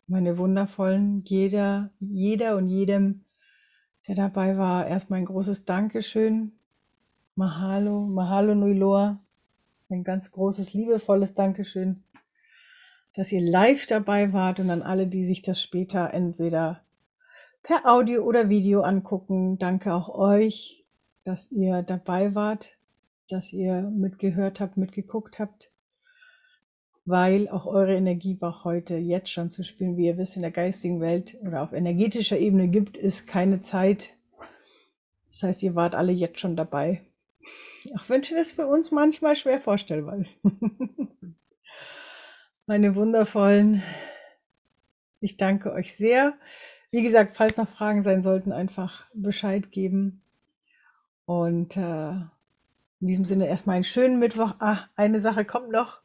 Meine 0.07 0.37
wundervollen, 0.37 1.23
jeder, 1.25 1.89
jeder 1.99 2.55
und 2.57 2.67
jedem 2.69 3.25
der 4.07 4.15
dabei 4.15 4.57
war. 4.57 4.87
Erstmal 4.87 5.19
ein 5.19 5.25
großes 5.25 5.65
Dankeschön. 5.65 6.53
Mahalo, 7.35 8.01
Mahalo 8.01 8.55
Nuiloa. 8.55 9.19
Ein 9.89 10.03
ganz 10.03 10.31
großes, 10.31 10.73
liebevolles 10.73 11.33
Dankeschön, 11.33 12.03
dass 13.13 13.31
ihr 13.31 13.41
live 13.41 13.87
dabei 13.87 14.31
wart 14.31 14.59
und 14.59 14.69
an 14.69 14.81
alle, 14.81 15.07
die 15.07 15.25
sich 15.25 15.41
das 15.41 15.61
später 15.61 16.13
entweder 16.13 16.81
per 17.61 17.85
Audio 17.85 18.23
oder 18.23 18.47
Video 18.47 18.81
angucken. 18.81 19.57
Danke 19.57 19.93
auch 19.93 20.07
euch, 20.07 20.85
dass 21.25 21.51
ihr 21.51 21.83
dabei 21.83 22.35
wart, 22.35 22.77
dass 23.29 23.51
ihr 23.51 23.81
mitgehört 23.81 24.59
habt, 24.61 24.77
mitgeguckt 24.77 25.39
habt 25.39 25.70
weil 27.05 27.49
auch 27.49 27.65
eure 27.65 27.95
Energie 27.95 28.39
war 28.39 28.63
heute 28.63 28.95
jetzt 28.95 29.29
schon 29.29 29.49
zu 29.49 29.63
spielen. 29.63 29.97
Wie 29.97 30.05
ihr 30.05 30.17
wisst, 30.17 30.35
in 30.35 30.43
der 30.43 30.51
geistigen 30.51 31.01
Welt 31.01 31.37
oder 31.41 31.63
auf 31.63 31.73
energetischer 31.73 32.37
Ebene 32.37 32.67
gibt 32.67 32.97
es 32.97 33.25
keine 33.25 33.61
Zeit. 33.61 34.13
Das 35.31 35.43
heißt, 35.43 35.63
ihr 35.63 35.75
wart 35.75 35.95
alle 35.95 36.11
jetzt 36.11 36.39
schon 36.39 36.55
dabei. 36.55 37.01
Auch 37.95 38.09
wenn 38.09 38.21
das 38.21 38.51
für 38.51 38.67
uns 38.67 38.91
manchmal 38.91 39.35
schwer 39.35 39.59
vorstellbar 39.59 40.17
ist. 40.17 40.31
Meine 42.67 42.95
wundervollen, 42.95 43.81
ich 45.19 45.37
danke 45.37 45.73
euch 45.73 45.95
sehr. 45.95 46.33
Wie 46.91 47.01
gesagt, 47.01 47.37
falls 47.37 47.57
noch 47.57 47.69
Fragen 47.69 48.03
sein 48.03 48.21
sollten, 48.21 48.51
einfach 48.51 49.05
Bescheid 49.13 49.71
geben. 49.71 50.21
Und 51.25 51.75
äh, 51.75 52.11
in 52.11 53.07
diesem 53.07 53.25
Sinne 53.25 53.47
erstmal 53.47 53.77
einen 53.77 53.85
schönen 53.85 54.19
Mittwoch. 54.19 54.55
Ah, 54.59 54.85
eine 54.95 55.21
Sache 55.21 55.45
kommt 55.45 55.71
noch 55.71 56.00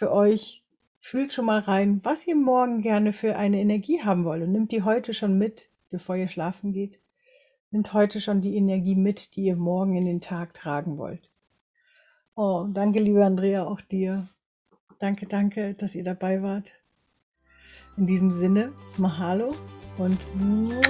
für 0.00 0.10
euch. 0.12 0.64
Fühlt 0.98 1.32
schon 1.32 1.44
mal 1.46 1.60
rein, 1.60 2.00
was 2.02 2.26
ihr 2.26 2.36
morgen 2.36 2.82
gerne 2.82 3.12
für 3.12 3.36
eine 3.36 3.60
Energie 3.60 4.02
haben 4.02 4.24
wollt 4.24 4.42
und 4.42 4.52
nimmt 4.52 4.72
die 4.72 4.82
heute 4.82 5.14
schon 5.14 5.38
mit, 5.38 5.68
bevor 5.90 6.16
ihr 6.16 6.28
schlafen 6.28 6.72
geht. 6.72 6.98
Nimmt 7.70 7.92
heute 7.92 8.20
schon 8.20 8.40
die 8.40 8.56
Energie 8.56 8.96
mit, 8.96 9.36
die 9.36 9.44
ihr 9.44 9.56
morgen 9.56 9.96
in 9.96 10.06
den 10.06 10.20
Tag 10.20 10.54
tragen 10.54 10.98
wollt. 10.98 11.28
Oh, 12.34 12.66
danke, 12.70 12.98
liebe 12.98 13.24
Andrea, 13.24 13.64
auch 13.66 13.80
dir. 13.82 14.28
Danke, 14.98 15.26
danke, 15.26 15.74
dass 15.74 15.94
ihr 15.94 16.04
dabei 16.04 16.42
wart. 16.42 16.70
In 17.96 18.06
diesem 18.06 18.32
Sinne, 18.32 18.72
Mahalo 18.96 19.54
und 19.98 20.18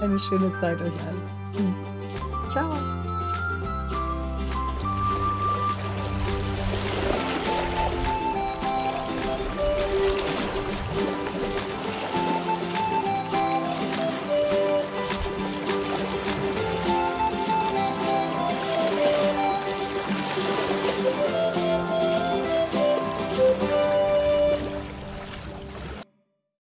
eine 0.00 0.18
schöne 0.18 0.52
Zeit 0.60 0.80
euch 0.80 1.00
allen. 1.06 1.22
Ciao. 2.50 2.83